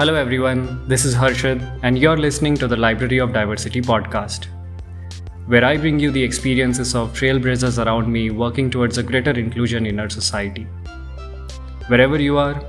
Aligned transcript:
Hello, 0.00 0.14
everyone. 0.14 0.88
This 0.88 1.04
is 1.04 1.14
Harshad, 1.14 1.78
and 1.82 1.98
you're 1.98 2.16
listening 2.16 2.54
to 2.54 2.66
the 2.66 2.74
Library 2.74 3.18
of 3.18 3.34
Diversity 3.34 3.82
podcast, 3.82 4.46
where 5.46 5.62
I 5.62 5.76
bring 5.76 5.98
you 6.00 6.10
the 6.10 6.22
experiences 6.22 6.94
of 6.94 7.12
trailblazers 7.12 7.84
around 7.84 8.10
me 8.10 8.30
working 8.30 8.70
towards 8.70 8.96
a 8.96 9.02
greater 9.02 9.32
inclusion 9.32 9.84
in 9.84 10.00
our 10.00 10.08
society. 10.08 10.62
Wherever 11.88 12.18
you 12.18 12.38
are, 12.38 12.64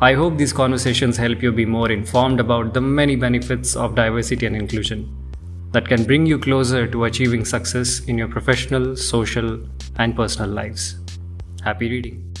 I 0.00 0.14
hope 0.14 0.36
these 0.36 0.52
conversations 0.52 1.16
help 1.16 1.40
you 1.40 1.52
be 1.52 1.64
more 1.64 1.92
informed 1.92 2.40
about 2.40 2.74
the 2.74 2.80
many 2.80 3.14
benefits 3.14 3.76
of 3.76 3.94
diversity 3.94 4.46
and 4.46 4.56
inclusion 4.56 5.06
that 5.70 5.86
can 5.86 6.02
bring 6.02 6.26
you 6.26 6.36
closer 6.36 6.88
to 6.88 7.04
achieving 7.04 7.44
success 7.44 8.00
in 8.06 8.18
your 8.18 8.26
professional, 8.26 8.96
social, 8.96 9.60
and 9.98 10.16
personal 10.16 10.50
lives. 10.50 10.96
Happy 11.62 11.88
reading. 11.88 12.31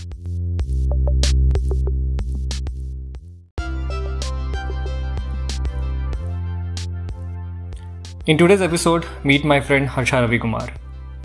In 8.24 8.38
today's 8.38 8.62
episode, 8.62 9.04
meet 9.24 9.44
my 9.44 9.60
friend 9.60 9.88
Harsha 9.88 10.14
Ravikumar. 10.14 10.72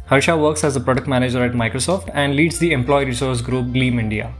Harsha 0.07 0.35
works 0.35 0.63
as 0.63 0.75
a 0.75 0.79
product 0.79 1.07
manager 1.07 1.43
at 1.43 1.51
Microsoft 1.51 2.09
and 2.15 2.35
leads 2.35 2.57
the 2.57 2.71
employee 2.71 3.05
resource 3.05 3.39
group 3.39 3.71
Gleam 3.71 3.99
India, 3.99 4.33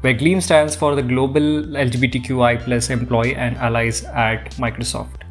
where 0.00 0.14
Gleam 0.14 0.40
stands 0.40 0.74
for 0.74 0.94
the 0.94 1.02
Global 1.02 1.42
LGBTQI 1.42 2.90
employee 2.90 3.34
and 3.34 3.58
allies 3.58 4.04
at 4.04 4.52
Microsoft. 4.52 5.24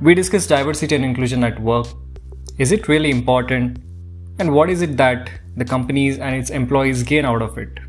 We 0.00 0.14
discuss 0.14 0.46
diversity 0.46 0.94
and 0.94 1.04
inclusion 1.04 1.42
at 1.42 1.60
work. 1.60 1.88
Is 2.58 2.70
it 2.70 2.86
really 2.86 3.10
important? 3.10 3.78
And 4.38 4.54
what 4.54 4.70
is 4.70 4.80
it 4.80 4.96
that 4.98 5.28
the 5.56 5.64
companies 5.64 6.20
and 6.20 6.36
its 6.36 6.50
employees 6.50 7.02
gain 7.02 7.24
out 7.24 7.42
of 7.42 7.58
it? 7.58 7.80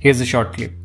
Here's 0.00 0.20
a 0.20 0.26
short 0.26 0.54
clip. 0.54 0.79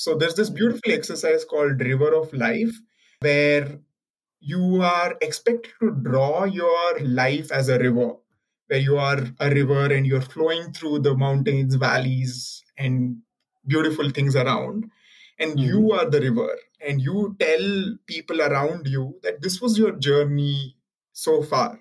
So 0.00 0.14
there's 0.14 0.34
this 0.34 0.48
beautiful 0.48 0.92
exercise 0.92 1.44
called 1.44 1.78
River 1.78 2.14
of 2.14 2.32
Life 2.32 2.74
where 3.20 3.80
you 4.40 4.80
are 4.80 5.14
expected 5.20 5.72
to 5.82 5.90
draw 5.90 6.44
your 6.44 7.00
life 7.00 7.52
as 7.52 7.68
a 7.68 7.78
river, 7.78 8.14
where 8.68 8.78
you 8.78 8.96
are 8.96 9.18
a 9.38 9.50
river 9.50 9.92
and 9.92 10.06
you're 10.06 10.22
flowing 10.22 10.72
through 10.72 11.00
the 11.00 11.14
mountains, 11.14 11.74
valleys, 11.74 12.64
and 12.78 13.18
beautiful 13.66 14.08
things 14.08 14.34
around. 14.36 14.90
And 15.38 15.58
mm-hmm. 15.58 15.68
you 15.68 15.92
are 15.92 16.08
the 16.08 16.22
river, 16.22 16.56
and 16.80 17.02
you 17.02 17.36
tell 17.38 17.98
people 18.06 18.40
around 18.40 18.86
you 18.86 19.16
that 19.22 19.42
this 19.42 19.60
was 19.60 19.76
your 19.76 19.92
journey 19.92 20.76
so 21.12 21.42
far. 21.42 21.78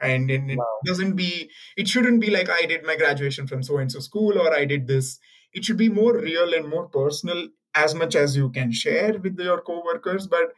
And, 0.00 0.28
and 0.28 0.50
it 0.50 0.58
wow. 0.58 0.80
doesn't 0.84 1.14
be, 1.14 1.48
it 1.76 1.86
shouldn't 1.86 2.20
be 2.20 2.30
like 2.30 2.50
I 2.50 2.62
did 2.62 2.84
my 2.84 2.96
graduation 2.96 3.46
from 3.46 3.62
so 3.62 3.78
and 3.78 3.92
so 3.92 4.00
school 4.00 4.40
or 4.40 4.52
I 4.52 4.64
did 4.64 4.88
this. 4.88 5.20
It 5.52 5.64
should 5.64 5.76
be 5.76 5.88
more 5.88 6.16
real 6.16 6.52
and 6.52 6.68
more 6.68 6.88
personal 6.88 7.46
as 7.74 7.94
much 7.94 8.14
as 8.14 8.36
you 8.36 8.50
can 8.50 8.72
share 8.72 9.18
with 9.18 9.38
your 9.38 9.60
coworkers 9.60 10.26
but 10.26 10.52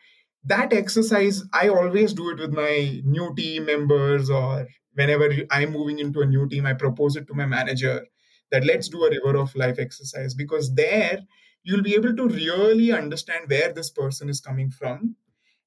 that 0.45 0.73
exercise 0.73 1.43
i 1.53 1.69
always 1.69 2.13
do 2.13 2.31
it 2.31 2.39
with 2.39 2.53
my 2.53 3.01
new 3.05 3.35
team 3.35 3.67
members 3.67 4.31
or 4.31 4.67
whenever 4.95 5.31
i'm 5.51 5.73
moving 5.73 5.99
into 5.99 6.21
a 6.21 6.27
new 6.27 6.49
team 6.49 6.67
i 6.67 6.73
propose 6.73 7.17
it 7.17 7.27
to 7.27 7.35
my 7.35 7.47
manager 7.47 8.07
that 8.51 8.65
let's 8.65 8.89
do 8.89 9.05
a 9.05 9.11
river 9.11 9.39
of 9.39 9.55
life 9.55 9.79
exercise 9.79 10.35
because 10.35 10.75
there 10.75 11.19
you'll 11.65 11.83
be 11.83 11.95
able 11.95 12.15
to 12.15 12.29
really 12.29 12.93
understand 12.93 13.49
where 13.49 13.73
this 13.73 13.91
person 13.91 14.29
is 14.29 14.41
coming 14.41 14.71
from 14.71 15.17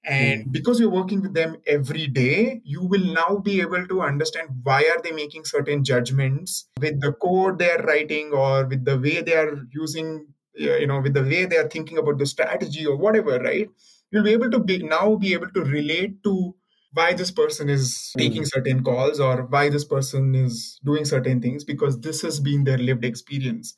and 0.05 0.43
hmm. 0.43 0.51
because 0.51 0.79
you're 0.79 0.89
working 0.89 1.21
with 1.21 1.33
them 1.33 1.57
every 1.65 2.07
day 2.07 2.61
you 2.63 2.83
will 2.83 3.05
now 3.13 3.37
be 3.37 3.61
able 3.61 3.85
to 3.87 4.01
understand 4.01 4.49
why 4.63 4.81
are 4.83 5.01
they 5.01 5.11
making 5.11 5.43
certain 5.45 5.83
judgments 5.83 6.67
with 6.79 6.99
the 7.01 7.11
code 7.13 7.59
they're 7.59 7.83
writing 7.83 8.31
or 8.31 8.65
with 8.65 8.85
the 8.85 8.99
way 8.99 9.21
they 9.21 9.35
are 9.35 9.57
using 9.71 10.27
you 10.55 10.87
know 10.87 10.99
with 10.99 11.13
the 11.13 11.23
way 11.23 11.45
they 11.45 11.57
are 11.57 11.69
thinking 11.69 11.97
about 11.97 12.17
the 12.17 12.25
strategy 12.25 12.85
or 12.85 12.95
whatever 12.95 13.39
right 13.39 13.69
you'll 14.11 14.23
be 14.23 14.31
able 14.33 14.49
to 14.49 14.59
be 14.59 14.77
now 14.77 15.15
be 15.15 15.33
able 15.33 15.49
to 15.49 15.61
relate 15.61 16.23
to 16.23 16.55
why 16.93 17.13
this 17.13 17.29
person 17.29 17.69
is 17.69 18.13
taking 18.17 18.43
mm. 18.43 18.47
certain 18.47 18.81
calls 18.81 19.19
or 19.19 19.43
why 19.43 19.67
this 19.67 19.83
person 19.83 20.33
is 20.33 20.79
doing 20.85 21.03
certain 21.03 21.41
things 21.41 21.63
because 21.63 21.99
this 21.99 22.21
has 22.21 22.39
been 22.39 22.63
their 22.63 22.77
lived 22.77 23.03
experience 23.03 23.77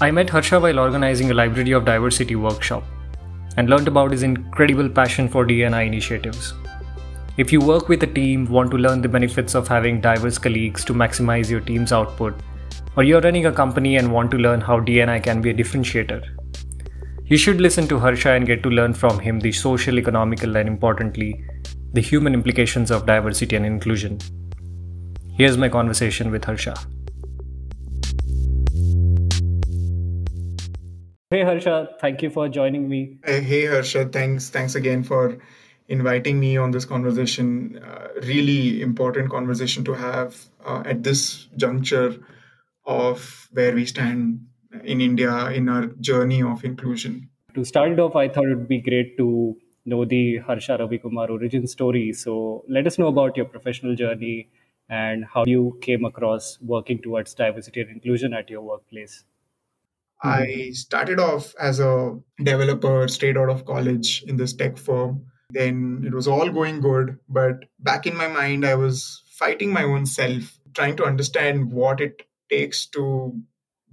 I 0.00 0.10
met 0.10 0.28
Harsha 0.28 0.58
while 0.58 0.80
organizing 0.80 1.30
a 1.30 1.34
Library 1.34 1.70
of 1.70 1.84
Diversity 1.84 2.34
workshop 2.34 2.82
and 3.56 3.70
learned 3.70 3.86
about 3.86 4.10
his 4.10 4.24
incredible 4.24 4.88
passion 4.88 5.28
for 5.28 5.46
DNI 5.46 5.86
initiatives. 5.86 6.52
If 7.36 7.52
you 7.52 7.58
work 7.58 7.88
with 7.88 8.00
a 8.04 8.06
team, 8.06 8.44
want 8.46 8.70
to 8.70 8.76
learn 8.76 9.02
the 9.02 9.08
benefits 9.08 9.56
of 9.56 9.66
having 9.66 10.00
diverse 10.00 10.38
colleagues 10.38 10.84
to 10.84 10.94
maximize 10.94 11.50
your 11.50 11.58
team's 11.60 11.90
output, 11.90 12.38
or 12.96 13.02
you're 13.02 13.20
running 13.20 13.46
a 13.46 13.52
company 13.52 13.96
and 13.96 14.12
want 14.12 14.30
to 14.30 14.36
learn 14.36 14.60
how 14.60 14.78
DNI 14.78 15.20
can 15.20 15.42
be 15.42 15.50
a 15.50 15.54
differentiator, 15.54 16.22
you 17.24 17.36
should 17.36 17.60
listen 17.60 17.88
to 17.88 17.98
Harsha 17.98 18.30
and 18.30 18.46
get 18.46 18.62
to 18.62 18.70
learn 18.70 18.94
from 18.94 19.18
him 19.18 19.40
the 19.40 19.50
social, 19.50 19.98
economical, 19.98 20.56
and 20.56 20.68
importantly, 20.68 21.44
the 21.92 22.00
human 22.00 22.34
implications 22.34 22.92
of 22.92 23.04
diversity 23.04 23.56
and 23.56 23.66
inclusion. 23.66 24.20
Here's 25.36 25.58
my 25.58 25.68
conversation 25.68 26.30
with 26.30 26.44
Harsha. 26.44 26.74
Hey 31.30 31.42
Harsha, 31.42 31.88
thank 32.00 32.22
you 32.22 32.30
for 32.30 32.48
joining 32.48 32.88
me. 32.88 33.18
Hey 33.24 33.66
Harsha, 33.66 34.04
thanks 34.04 34.50
thanks 34.50 34.76
again 34.76 35.02
for 35.02 35.38
inviting 35.88 36.40
me 36.40 36.56
on 36.56 36.70
this 36.70 36.84
conversation. 36.84 37.78
Uh, 37.82 38.08
really 38.22 38.82
important 38.82 39.30
conversation 39.30 39.84
to 39.84 39.92
have 39.92 40.36
uh, 40.64 40.82
at 40.84 41.02
this 41.02 41.48
juncture 41.56 42.16
of 42.86 43.48
where 43.52 43.74
we 43.74 43.84
stand 43.84 44.46
in 44.84 45.00
India 45.00 45.46
in 45.50 45.68
our 45.68 45.86
journey 46.00 46.42
of 46.42 46.64
inclusion. 46.64 47.28
To 47.54 47.64
start 47.64 47.92
it 47.92 48.00
off, 48.00 48.16
I 48.16 48.28
thought 48.28 48.46
it 48.46 48.56
would 48.56 48.68
be 48.68 48.80
great 48.80 49.16
to 49.18 49.56
know 49.86 50.04
the 50.04 50.38
Harsha 50.38 50.78
Ravikumar 50.78 51.28
origin 51.30 51.66
story. 51.66 52.12
So 52.12 52.64
let 52.68 52.86
us 52.86 52.98
know 52.98 53.08
about 53.08 53.36
your 53.36 53.46
professional 53.46 53.94
journey 53.94 54.48
and 54.88 55.24
how 55.24 55.44
you 55.46 55.78
came 55.80 56.04
across 56.04 56.58
working 56.60 57.00
towards 57.00 57.34
diversity 57.34 57.80
and 57.82 57.90
inclusion 57.90 58.34
at 58.34 58.50
your 58.50 58.62
workplace. 58.62 59.24
I 60.22 60.70
started 60.72 61.20
off 61.20 61.54
as 61.60 61.80
a 61.80 62.18
developer 62.42 63.06
straight 63.08 63.36
out 63.36 63.50
of 63.50 63.64
college 63.66 64.24
in 64.26 64.36
this 64.36 64.54
tech 64.54 64.78
firm 64.78 65.26
then 65.54 66.04
it 66.06 66.12
was 66.12 66.28
all 66.28 66.50
going 66.50 66.80
good. 66.80 67.18
But 67.28 67.64
back 67.78 68.06
in 68.06 68.16
my 68.16 68.28
mind, 68.28 68.66
I 68.66 68.74
was 68.74 69.22
fighting 69.30 69.72
my 69.72 69.84
own 69.84 70.06
self, 70.06 70.58
trying 70.74 70.96
to 70.96 71.04
understand 71.04 71.72
what 71.72 72.00
it 72.00 72.22
takes 72.50 72.86
to 72.86 73.40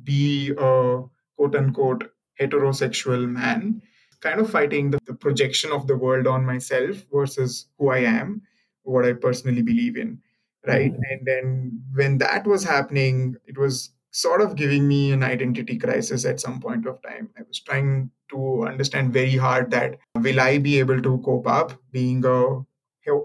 be 0.04 0.52
a 0.58 1.04
quote 1.38 1.56
unquote 1.56 2.12
heterosexual 2.40 3.30
man, 3.30 3.82
kind 4.20 4.40
of 4.40 4.50
fighting 4.50 4.92
the, 4.92 5.00
the 5.06 5.14
projection 5.14 5.72
of 5.72 5.88
the 5.88 5.98
world 5.98 6.28
on 6.28 6.46
myself 6.46 7.06
versus 7.12 7.68
who 7.78 7.90
I 7.90 8.00
am, 8.00 8.42
what 8.84 9.06
I 9.06 9.14
personally 9.14 9.62
believe 9.62 9.98
in. 9.98 10.22
Right. 10.66 10.92
Mm-hmm. 10.92 11.02
And 11.10 11.26
then 11.26 11.82
when 11.94 12.18
that 12.20 12.46
was 12.46 12.64
happening, 12.64 13.36
it 13.48 13.58
was 13.58 13.90
sort 14.12 14.42
of 14.42 14.56
giving 14.56 14.88
me 14.88 15.12
an 15.12 15.24
identity 15.24 15.78
crisis 15.78 16.26
at 16.26 16.40
some 16.40 16.60
point 16.60 16.86
of 16.86 17.02
time. 17.02 17.30
I 17.38 17.44
was 17.48 17.60
trying 17.60 18.12
to 18.30 18.66
understand 18.66 19.14
very 19.14 19.38
hard 19.38 19.72
that 19.72 19.98
will 20.16 20.40
I 20.40 20.58
be 20.58 20.80
able 20.80 21.02
to 21.02 21.18
cope 21.20 21.48
up 21.48 21.74
being 21.92 22.24
a 22.26 22.64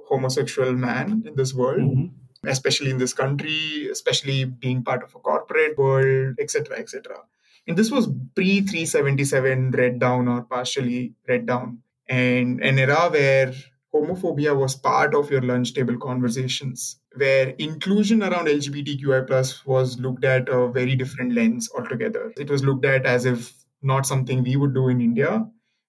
homosexual 0.08 0.72
man 0.72 1.24
in 1.26 1.36
this 1.36 1.52
world, 1.52 1.80
mm-hmm. 1.80 2.48
especially 2.48 2.90
in 2.90 2.98
this 2.98 3.12
country, 3.12 3.88
especially 3.90 4.44
being 4.44 4.82
part 4.82 5.02
of 5.02 5.14
a 5.14 5.18
corporate 5.18 5.76
world, 5.76 6.36
etc., 6.40 6.78
etc. 6.78 7.16
And 7.66 7.76
this 7.76 7.90
was 7.90 8.08
pre 8.34 8.60
377 8.60 9.72
read 9.72 9.98
down 9.98 10.28
or 10.28 10.42
partially 10.42 11.14
read 11.28 11.46
down, 11.46 11.82
and 12.08 12.62
an 12.62 12.78
era 12.78 13.08
where 13.10 13.52
homophobia 13.96 14.56
was 14.56 14.74
part 14.74 15.14
of 15.14 15.30
your 15.30 15.42
lunch 15.42 15.74
table 15.74 15.98
conversations 15.98 17.00
where 17.16 17.48
inclusion 17.66 18.22
around 18.22 18.46
lgbtqi 18.46 19.26
plus 19.26 19.64
was 19.66 19.98
looked 19.98 20.24
at 20.24 20.48
a 20.48 20.68
very 20.68 20.96
different 20.96 21.32
lens 21.32 21.68
altogether 21.76 22.32
it 22.36 22.50
was 22.50 22.64
looked 22.64 22.84
at 22.84 23.06
as 23.06 23.24
if 23.24 23.52
not 23.82 24.06
something 24.06 24.42
we 24.42 24.56
would 24.56 24.74
do 24.74 24.88
in 24.88 25.00
india 25.00 25.44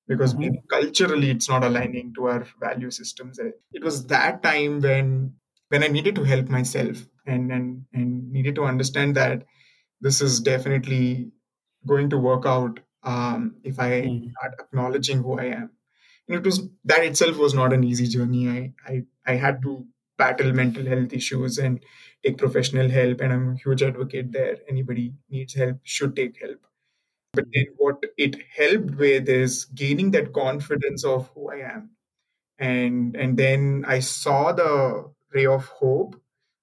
because 0.07 0.33
mm-hmm. 0.33 0.55
culturally 0.69 1.29
it's 1.29 1.49
not 1.49 1.63
aligning 1.63 2.13
to 2.15 2.27
our 2.27 2.45
value 2.59 2.89
systems 2.89 3.39
it 3.39 3.83
was 3.83 4.05
that 4.07 4.41
time 4.41 4.79
when 4.81 5.33
when 5.69 5.83
i 5.83 5.87
needed 5.87 6.15
to 6.15 6.23
help 6.23 6.47
myself 6.47 7.05
and 7.25 7.51
and, 7.51 7.85
and 7.93 8.31
needed 8.31 8.55
to 8.55 8.63
understand 8.63 9.15
that 9.15 9.43
this 10.01 10.21
is 10.21 10.39
definitely 10.39 11.31
going 11.85 12.09
to 12.09 12.17
work 12.17 12.45
out 12.45 12.79
um, 13.03 13.55
if 13.63 13.79
i 13.79 13.89
mm-hmm. 14.01 14.29
start 14.29 14.53
acknowledging 14.59 15.23
who 15.23 15.39
i 15.39 15.45
am 15.45 15.69
it 16.27 16.43
was 16.43 16.67
that 16.85 17.03
itself 17.03 17.37
was 17.37 17.53
not 17.53 17.73
an 17.73 17.83
easy 17.83 18.07
journey. 18.07 18.49
I, 18.49 18.73
I 18.85 19.03
I 19.25 19.35
had 19.35 19.61
to 19.63 19.85
battle 20.17 20.51
mental 20.51 20.85
health 20.85 21.13
issues 21.13 21.57
and 21.57 21.79
take 22.23 22.37
professional 22.37 22.89
help, 22.89 23.21
and 23.21 23.31
I'm 23.31 23.49
a 23.53 23.55
huge 23.55 23.83
advocate 23.83 24.31
there. 24.31 24.57
Anybody 24.67 25.13
needs 25.29 25.53
help 25.53 25.77
should 25.83 26.15
take 26.15 26.41
help. 26.41 26.65
But 27.33 27.45
mm-hmm. 27.45 27.51
then 27.53 27.65
what 27.77 28.03
it 28.17 28.35
helped 28.55 28.95
with 28.95 29.29
is 29.29 29.65
gaining 29.65 30.11
that 30.11 30.33
confidence 30.33 31.05
of 31.05 31.29
who 31.33 31.51
I 31.51 31.57
am. 31.75 31.91
And 32.59 33.15
and 33.15 33.37
then 33.37 33.85
I 33.87 33.99
saw 33.99 34.51
the 34.51 35.11
ray 35.33 35.45
of 35.45 35.65
hope 35.67 36.19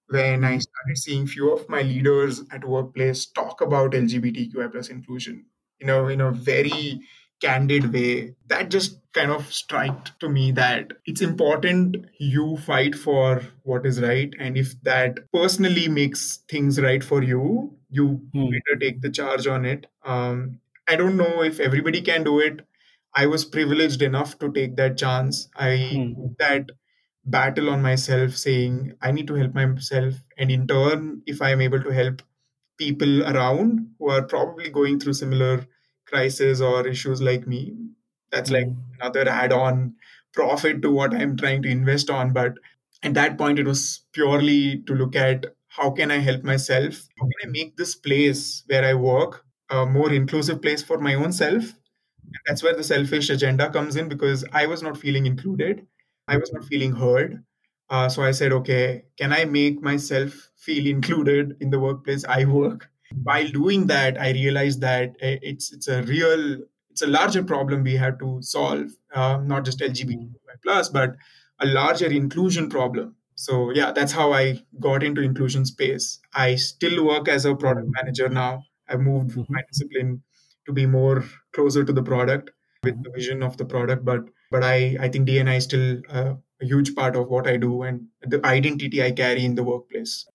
when 0.08 0.44
I 0.44 0.52
mm-hmm. 0.52 0.60
started 0.60 0.98
seeing 0.98 1.26
few 1.26 1.52
of 1.52 1.68
my 1.68 1.82
leaders 1.82 2.42
at 2.50 2.64
workplace 2.64 3.26
talk 3.26 3.60
about 3.60 3.92
LGBTQI 3.92 4.72
plus 4.72 4.88
inclusion, 4.88 5.46
you 5.78 5.86
know, 5.86 6.08
in 6.08 6.20
a 6.20 6.30
very 6.30 7.00
candid 7.44 7.92
way. 7.92 8.34
That 8.48 8.70
just 8.70 9.00
kind 9.12 9.30
of 9.30 9.52
struck 9.52 10.18
to 10.20 10.28
me 10.28 10.52
that 10.52 10.92
it's 11.06 11.20
important 11.20 12.06
you 12.18 12.56
fight 12.58 12.94
for 12.94 13.42
what 13.62 13.86
is 13.86 14.00
right. 14.00 14.32
And 14.38 14.56
if 14.56 14.80
that 14.82 15.18
personally 15.32 15.88
makes 15.88 16.38
things 16.48 16.80
right 16.80 17.02
for 17.04 17.22
you, 17.22 17.76
you 17.90 18.30
Hmm. 18.32 18.50
better 18.50 18.78
take 18.80 19.00
the 19.02 19.10
charge 19.10 19.46
on 19.46 19.64
it. 19.64 19.86
Um, 20.04 20.60
I 20.88 20.96
don't 20.96 21.16
know 21.16 21.42
if 21.42 21.60
everybody 21.60 22.02
can 22.02 22.24
do 22.24 22.40
it. 22.40 22.66
I 23.14 23.26
was 23.26 23.44
privileged 23.44 24.02
enough 24.02 24.38
to 24.40 24.52
take 24.52 24.76
that 24.76 24.98
chance. 24.98 25.48
I 25.56 25.76
Hmm. 25.90 26.34
that 26.38 26.70
battle 27.24 27.70
on 27.70 27.82
myself, 27.82 28.36
saying 28.36 28.94
I 29.00 29.12
need 29.12 29.26
to 29.28 29.34
help 29.34 29.54
myself, 29.54 30.14
and 30.36 30.50
in 30.50 30.66
turn, 30.66 31.22
if 31.26 31.40
I 31.42 31.50
am 31.50 31.60
able 31.60 31.82
to 31.82 31.90
help 31.90 32.22
people 32.78 33.22
around 33.24 33.94
who 33.98 34.10
are 34.10 34.22
probably 34.22 34.70
going 34.70 35.00
through 35.00 35.14
similar 35.14 35.66
crises 36.14 36.60
or 36.60 36.86
issues 36.86 37.20
like 37.22 37.46
me, 37.46 37.76
that's 38.30 38.50
like 38.50 38.66
Hmm. 38.66 39.00
another 39.00 39.28
add-on 39.28 39.96
profit 40.32 40.82
to 40.82 40.90
what 40.90 41.14
I'm 41.14 41.36
trying 41.36 41.62
to 41.62 41.68
invest 41.68 42.10
on. 42.10 42.32
But 42.32 42.54
at 43.02 43.14
that 43.14 43.38
point, 43.38 43.58
it 43.58 43.66
was 43.66 44.06
purely 44.12 44.82
to 44.86 44.94
look 44.94 45.16
at 45.16 45.46
how 45.68 45.90
can 45.90 46.10
I 46.10 46.18
help 46.18 46.44
myself? 46.44 46.94
How 47.18 47.26
can 47.26 47.48
I 47.48 47.52
make 47.52 47.76
this 47.76 47.94
place 47.96 48.62
where 48.68 48.84
I 48.84 48.94
work 48.94 49.44
a 49.70 49.86
more 49.86 50.12
inclusive 50.12 50.62
place 50.62 50.82
for 50.82 50.98
my 50.98 51.14
own 51.14 51.32
self? 51.32 51.64
And 51.64 52.40
that's 52.46 52.62
where 52.62 52.76
the 52.76 52.84
selfish 52.84 53.30
agenda 53.30 53.70
comes 53.70 53.96
in 53.96 54.08
because 54.08 54.44
I 54.52 54.66
was 54.66 54.82
not 54.82 54.96
feeling 54.98 55.26
included. 55.26 55.86
I 56.28 56.36
was 56.38 56.52
not 56.52 56.64
feeling 56.64 56.92
heard. 56.92 57.44
Uh, 57.90 58.08
so 58.08 58.22
I 58.22 58.32
said, 58.32 58.52
okay, 58.52 59.04
can 59.18 59.32
I 59.32 59.44
make 59.46 59.82
myself 59.82 60.50
feel 60.56 60.86
included 60.86 61.56
in 61.60 61.70
the 61.70 61.80
workplace 61.80 62.24
I 62.24 62.44
work? 62.46 62.90
While 63.22 63.48
doing 63.48 63.86
that, 63.86 64.20
I 64.20 64.30
realized 64.32 64.80
that 64.80 65.16
eh, 65.20 65.38
it's 65.42 65.72
it's 65.72 65.88
a 65.88 66.02
real, 66.02 66.58
it's 66.90 67.02
a 67.02 67.06
larger 67.06 67.42
problem 67.42 67.82
we 67.82 67.94
have 67.96 68.18
to 68.18 68.40
solve, 68.42 68.90
uh, 69.14 69.38
not 69.44 69.64
just 69.64 69.80
LGBTQI 69.80 70.56
plus, 70.62 70.88
but 70.88 71.16
a 71.60 71.66
larger 71.66 72.06
inclusion 72.06 72.68
problem. 72.68 73.16
So 73.36 73.70
yeah, 73.70 73.92
that's 73.92 74.12
how 74.12 74.32
I 74.32 74.60
got 74.80 75.02
into 75.02 75.20
inclusion 75.20 75.64
space. 75.66 76.20
I 76.34 76.54
still 76.56 77.04
work 77.04 77.28
as 77.28 77.44
a 77.44 77.54
product 77.54 77.88
manager 77.90 78.28
now. 78.28 78.62
I've 78.88 79.00
moved 79.00 79.36
my 79.48 79.62
discipline 79.72 80.22
to 80.66 80.72
be 80.72 80.86
more 80.86 81.24
closer 81.52 81.84
to 81.84 81.92
the 81.92 82.02
product 82.02 82.50
with 82.82 83.02
the 83.02 83.10
vision 83.10 83.42
of 83.42 83.56
the 83.56 83.64
product 83.64 84.04
but 84.04 84.24
but 84.50 84.62
i 84.62 84.96
i 85.00 85.08
think 85.08 85.26
dni 85.28 85.56
is 85.56 85.64
still 85.64 86.00
uh, 86.10 86.34
a 86.60 86.64
huge 86.66 86.94
part 86.94 87.16
of 87.16 87.28
what 87.28 87.46
i 87.46 87.56
do 87.56 87.82
and 87.82 88.06
the 88.22 88.44
identity 88.46 89.02
i 89.02 89.10
carry 89.10 89.44
in 89.44 89.54
the 89.54 89.64
workplace 89.64 90.26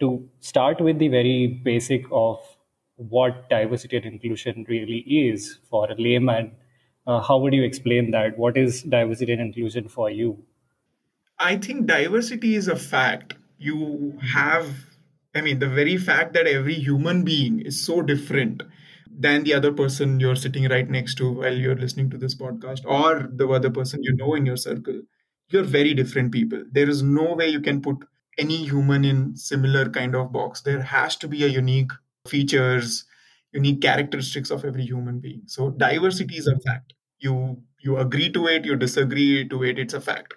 to 0.00 0.28
start 0.40 0.80
with 0.80 0.98
the 0.98 1.08
very 1.08 1.46
basic 1.46 2.04
of 2.12 2.38
what 2.96 3.48
diversity 3.50 3.96
and 3.96 4.06
inclusion 4.06 4.64
really 4.68 4.98
is 4.98 5.58
for 5.70 5.90
a 5.90 5.94
layman, 5.96 6.52
uh, 7.06 7.20
how 7.20 7.38
would 7.38 7.54
you 7.54 7.62
explain 7.62 8.10
that? 8.10 8.38
What 8.38 8.56
is 8.56 8.82
diversity 8.82 9.32
and 9.32 9.40
inclusion 9.40 9.88
for 9.88 10.10
you? 10.10 10.44
i 11.38 11.56
think 11.56 11.86
diversity 11.86 12.54
is 12.54 12.68
a 12.68 12.76
fact 12.76 13.34
you 13.58 14.18
have 14.34 14.66
i 15.34 15.40
mean 15.40 15.58
the 15.58 15.68
very 15.68 15.96
fact 15.96 16.32
that 16.34 16.46
every 16.46 16.74
human 16.74 17.24
being 17.24 17.60
is 17.60 17.80
so 17.84 18.00
different 18.02 18.62
than 19.26 19.44
the 19.44 19.54
other 19.54 19.72
person 19.72 20.20
you're 20.20 20.36
sitting 20.36 20.68
right 20.68 20.88
next 20.90 21.16
to 21.16 21.30
while 21.32 21.54
you're 21.54 21.76
listening 21.84 22.10
to 22.10 22.18
this 22.18 22.34
podcast 22.34 22.84
or 22.84 23.28
the 23.32 23.48
other 23.48 23.70
person 23.70 24.02
you 24.02 24.14
know 24.16 24.34
in 24.34 24.46
your 24.46 24.56
circle 24.56 25.00
you're 25.50 25.70
very 25.78 25.94
different 25.94 26.32
people 26.32 26.62
there 26.72 26.88
is 26.88 27.02
no 27.02 27.34
way 27.34 27.48
you 27.48 27.60
can 27.60 27.80
put 27.80 27.96
any 28.38 28.58
human 28.64 29.04
in 29.04 29.36
similar 29.36 29.88
kind 29.90 30.14
of 30.14 30.32
box 30.32 30.60
there 30.62 30.82
has 30.82 31.16
to 31.16 31.28
be 31.28 31.44
a 31.44 31.48
unique 31.48 31.92
features 32.26 33.04
unique 33.52 33.80
characteristics 33.80 34.50
of 34.50 34.64
every 34.64 34.84
human 34.84 35.20
being 35.20 35.42
so 35.46 35.70
diversity 35.70 36.36
is 36.36 36.46
a 36.46 36.58
fact 36.60 36.94
you 37.18 37.62
you 37.80 37.96
agree 37.98 38.30
to 38.30 38.46
it 38.46 38.64
you 38.64 38.76
disagree 38.76 39.48
to 39.48 39.62
it 39.64 39.78
it's 39.78 39.94
a 39.94 40.00
fact 40.00 40.34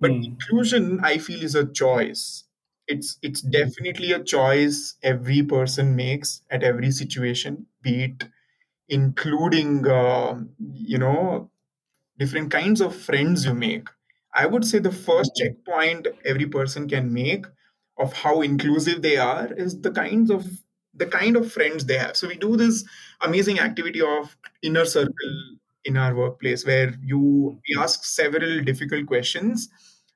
but 0.00 0.10
Hmm. 0.10 0.22
inclusion 0.22 1.00
i 1.02 1.18
feel 1.18 1.42
is 1.42 1.54
a 1.54 1.66
choice 1.72 2.44
it's 2.86 3.18
it's 3.22 3.40
definitely 3.42 4.12
a 4.12 4.22
choice 4.22 4.96
every 5.02 5.42
person 5.42 5.96
makes 5.96 6.42
at 6.50 6.62
every 6.62 6.90
situation 6.90 7.66
be 7.82 8.04
it 8.04 8.24
including 8.88 9.86
um, 9.88 10.50
you 10.58 10.98
know 10.98 11.50
different 12.18 12.50
kinds 12.50 12.80
of 12.80 12.94
friends 12.96 13.44
you 13.44 13.54
make. 13.54 13.88
I 14.36 14.46
would 14.46 14.66
say 14.66 14.80
the 14.80 14.92
first 14.92 15.32
checkpoint 15.36 16.08
every 16.24 16.46
person 16.46 16.88
can 16.88 17.12
make 17.12 17.46
of 17.98 18.12
how 18.14 18.42
inclusive 18.42 19.02
they 19.02 19.18
are 19.18 19.52
is 19.54 19.80
the 19.82 19.92
kinds 19.92 20.30
of 20.30 20.46
the 20.94 21.06
kind 21.06 21.36
of 21.36 21.52
friends 21.52 21.86
they 21.86 21.98
have. 21.98 22.16
So 22.16 22.28
we 22.28 22.36
do 22.36 22.56
this 22.56 22.84
amazing 23.22 23.60
activity 23.60 24.02
of 24.02 24.36
inner 24.62 24.84
circle 24.86 25.34
in 25.84 25.96
our 25.96 26.14
workplace 26.14 26.66
where 26.66 26.94
you 27.02 27.60
we 27.68 27.82
ask 27.82 28.04
several 28.04 28.62
difficult 28.62 29.06
questions 29.06 29.68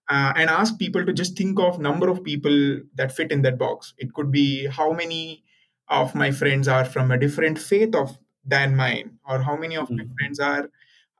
uh, 0.08 0.32
and 0.36 0.50
ask 0.50 0.78
people 0.78 1.04
to 1.06 1.12
just 1.12 1.36
think 1.36 1.58
of 1.60 1.78
number 1.78 2.08
of 2.08 2.24
people 2.24 2.80
that 2.96 3.12
fit 3.12 3.30
in 3.32 3.42
that 3.42 3.58
box. 3.58 3.94
It 3.98 4.12
could 4.14 4.32
be 4.32 4.66
how 4.66 4.92
many 4.92 5.44
of 5.88 6.14
my 6.14 6.30
friends 6.30 6.68
are 6.68 6.84
from 6.84 7.10
a 7.10 7.18
different 7.18 7.58
faith 7.58 7.94
of 7.94 8.18
than 8.44 8.74
mine, 8.76 9.18
or 9.28 9.42
how 9.42 9.56
many 9.56 9.76
of 9.76 9.90
my 9.96 10.04
Hmm. 10.04 10.12
friends 10.18 10.40
are 10.40 10.70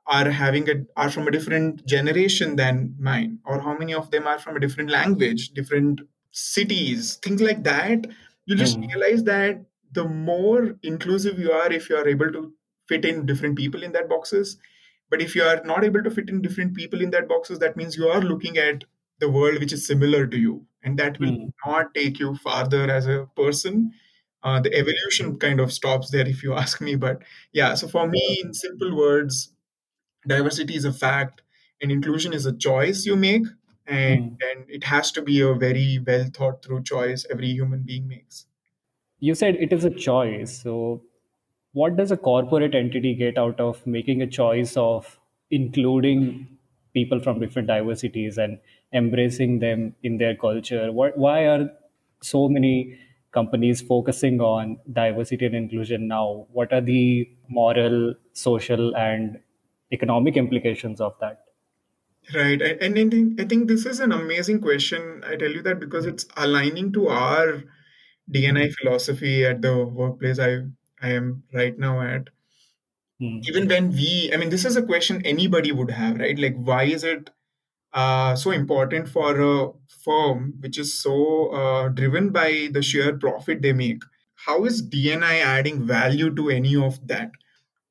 are 0.07 0.29
having 0.29 0.69
a 0.69 0.75
are 0.97 1.09
from 1.09 1.27
a 1.27 1.31
different 1.31 1.85
generation 1.85 2.55
than 2.55 2.95
mine? 2.99 3.39
Or 3.45 3.59
how 3.61 3.77
many 3.77 3.93
of 3.93 4.11
them 4.11 4.27
are 4.27 4.39
from 4.39 4.55
a 4.57 4.59
different 4.59 4.89
language 4.89 5.49
different 5.49 6.01
cities 6.31 7.15
things 7.17 7.41
like 7.41 7.63
that? 7.63 8.05
You 8.45 8.55
just 8.55 8.77
Hmm. 8.77 8.91
realize 8.93 9.23
that 9.25 9.65
the 9.91 10.05
more 10.05 10.77
inclusive 10.83 11.39
you 11.39 11.51
are 11.51 11.71
if 11.71 11.89
you 11.89 11.97
are 11.97 12.07
able 12.07 12.31
to 12.31 12.53
fit 12.87 13.05
in 13.05 13.25
different 13.25 13.57
people 13.57 13.83
in 13.83 13.91
that 13.93 14.09
boxes. 14.09 14.57
But 15.09 15.21
if 15.21 15.35
you 15.35 15.43
are 15.43 15.61
not 15.65 15.83
able 15.83 16.01
to 16.03 16.09
fit 16.11 16.29
in 16.29 16.41
different 16.41 16.75
people 16.75 17.01
in 17.01 17.11
that 17.11 17.27
boxes 17.27 17.59
that 17.59 17.75
means 17.77 17.97
you 17.97 18.07
are 18.07 18.21
looking 18.21 18.57
at 18.57 18.85
the 19.19 19.29
world 19.29 19.59
which 19.59 19.73
is 19.73 19.85
similar 19.85 20.25
to 20.27 20.37
you. 20.37 20.65
And 20.83 20.97
that 20.99 21.19
will 21.19 21.31
Hmm. 21.31 21.51
not 21.65 21.93
take 21.93 22.19
you 22.19 22.35
farther 22.35 22.89
as 22.89 23.05
a 23.07 23.27
person. 23.35 23.91
Uh, 24.43 24.59
the 24.59 24.73
evolution 24.73 25.37
kind 25.37 25.59
of 25.59 25.71
stops 25.71 26.09
there 26.09 26.27
if 26.27 26.41
you 26.43 26.53
ask 26.63 26.81
me. 26.81 26.95
But 26.95 27.23
yeah 27.53 27.75
so 27.75 27.87
for 27.87 28.07
me 28.07 28.41
in 28.43 28.53
simple 28.53 28.95
words 28.95 29.53
diversity 30.27 30.75
is 30.75 30.85
a 30.85 30.93
fact 30.93 31.41
and 31.81 31.91
inclusion 31.91 32.33
is 32.33 32.45
a 32.45 32.55
choice 32.55 33.05
you 33.05 33.15
make 33.15 33.43
and, 33.87 34.19
Hmm. 34.19 34.35
and 34.41 34.69
it 34.69 34.83
has 34.85 35.11
to 35.13 35.21
be 35.21 35.41
a 35.41 35.53
very 35.53 35.99
well 36.05 36.25
thought 36.33 36.63
through 36.63 36.83
choice 36.83 37.25
every 37.29 37.49
human 37.49 37.83
being 37.83 38.07
makes 38.07 38.45
You 39.19 39.35
said 39.35 39.55
it 39.55 39.71
is 39.71 39.85
a 39.85 39.89
choice. 39.89 40.61
So, 40.61 41.03
what 41.73 41.95
does 41.95 42.11
a 42.11 42.17
corporate 42.17 42.75
entity 42.75 43.15
get 43.15 43.37
out 43.37 43.59
of 43.59 43.85
making 43.87 44.21
a 44.21 44.27
choice 44.27 44.75
of 44.75 45.19
including 45.49 46.57
people 46.93 47.19
from 47.19 47.39
different 47.39 47.67
diversities 47.67 48.37
and 48.37 48.59
embracing 48.93 49.59
them 49.59 49.95
in 50.03 50.17
their 50.17 50.35
culture? 50.35 50.91
What, 50.91 51.17
why 51.17 51.45
are 51.47 51.69
so 52.21 52.49
many 52.49 52.99
companies 53.31 53.81
focusing 53.81 54.41
on 54.41 54.79
diversity 54.91 55.45
and 55.45 55.55
inclusion 55.55 56.07
now? 56.07 56.47
What 56.51 56.73
are 56.73 56.81
the 56.81 57.29
moral, 57.47 58.15
social, 58.33 58.95
and 58.97 59.39
economic 59.91 60.37
implications 60.37 61.01
of 61.01 61.15
that? 61.21 61.45
right. 62.35 62.61
And, 62.61 62.97
and 62.97 63.39
I, 63.39 63.45
think, 63.45 63.67
this 63.67 63.85
is 63.85 63.99
an 63.99 64.11
amazing 64.11 64.61
question. 64.61 65.23
I 65.25 65.35
tell 65.35 65.51
you 65.51 65.61
that 65.63 65.79
because 65.79 66.05
it's 66.05 66.25
aligning 66.37 66.93
to 66.93 67.07
our 67.07 67.63
dni 68.31 68.73
philosophy 68.73 69.45
at 69.45 69.61
the 69.61 69.85
workplace 69.85 70.39
i 70.39 70.59
i 71.01 71.09
am 71.09 71.43
right 71.53 71.77
now 71.77 71.99
at. 72.01 72.29
Hmm. 73.19 73.39
even 73.49 73.67
when 73.67 73.89
we 73.91 74.31
i 74.33 74.37
mean 74.37 74.49
this 74.49 74.65
is 74.65 74.77
a 74.77 74.83
question 74.83 75.21
anybody 75.25 75.71
would 75.71 75.91
have 75.91 76.17
right? 76.19 76.39
Like 76.39 76.55
why 76.55 76.83
is 76.83 77.03
it 77.03 77.29
uh, 77.93 78.35
so 78.35 78.51
important 78.51 79.09
for 79.09 79.39
a 79.41 79.71
firm 80.05 80.55
which 80.61 80.77
is 80.77 80.93
so 81.01 81.49
uh, 81.49 81.89
driven 81.89 82.29
by 82.29 82.69
the 82.71 82.81
sheer 82.81 83.17
profit 83.17 83.61
they 83.61 83.73
make? 83.73 84.03
How 84.35 84.65
is 84.65 84.81
dni 84.81 85.41
adding 85.41 85.85
value 85.85 86.33
to 86.35 86.49
any 86.49 86.75
of 86.75 87.05
that 87.07 87.31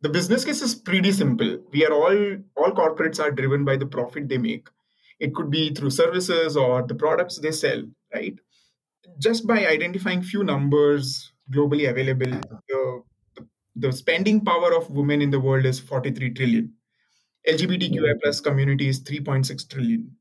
the 0.03 0.09
business 0.09 0.45
case 0.45 0.63
is 0.63 0.75
pretty 0.75 1.13
simple. 1.13 1.59
We 1.73 1.87
are 1.87 1.93
all 1.93 2.37
all 2.57 2.73
corporates 2.73 3.21
are 3.21 3.31
driven 3.31 3.65
by 3.65 3.77
the 3.77 3.87
profit 3.87 4.29
they 4.29 4.39
make. 4.39 4.69
It 5.19 5.35
could 5.35 5.51
be 5.51 5.75
through 5.75 5.91
services 5.91 6.57
or 6.57 6.83
the 6.83 6.95
products 6.95 7.39
they 7.39 7.51
sell 7.53 7.83
right? 8.15 8.39
Just 9.19 9.47
by 9.47 9.67
identifying 9.67 10.23
few 10.23 10.45
numbers 10.45 11.33
globally 11.53 11.89
available 11.91 12.41
the, 12.69 13.03
the 13.77 13.93
spending 13.93 14.45
power 14.45 14.75
of 14.75 14.91
women 14.91 15.21
in 15.21 15.31
the 15.31 15.41
world 15.41 15.67
is 15.67 15.81
43 15.81 16.35
trillion. 16.35 16.73
Lgbtqi 17.49 18.21
plus 18.23 18.41
community 18.41 18.89
is 18.89 19.03
3.6 19.03 19.69
trillion. 19.69 20.17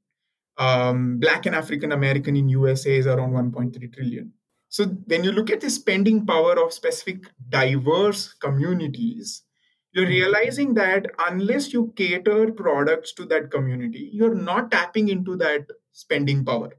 Um, 0.57 1.19
black 1.19 1.45
and 1.45 1.55
african 1.55 1.93
american 1.93 2.35
in 2.35 2.49
usa 2.49 2.97
is 2.97 3.07
around 3.07 3.31
1.3 3.31 3.93
trillion. 3.93 4.33
So 4.67 4.85
when 4.85 5.23
you 5.23 5.31
look 5.31 5.49
at 5.49 5.61
the 5.61 5.69
spending 5.69 6.25
power 6.25 6.63
of 6.63 6.73
specific 6.73 7.23
diverse 7.47 8.33
communities, 8.33 9.43
you're 9.91 10.07
realizing 10.07 10.73
that 10.75 11.07
unless 11.19 11.73
you 11.73 11.93
cater 11.95 12.51
products 12.51 13.13
to 13.13 13.25
that 13.25 13.51
community, 13.51 14.09
you're 14.13 14.35
not 14.35 14.71
tapping 14.71 15.09
into 15.09 15.35
that 15.37 15.67
spending 15.91 16.45
power. 16.45 16.71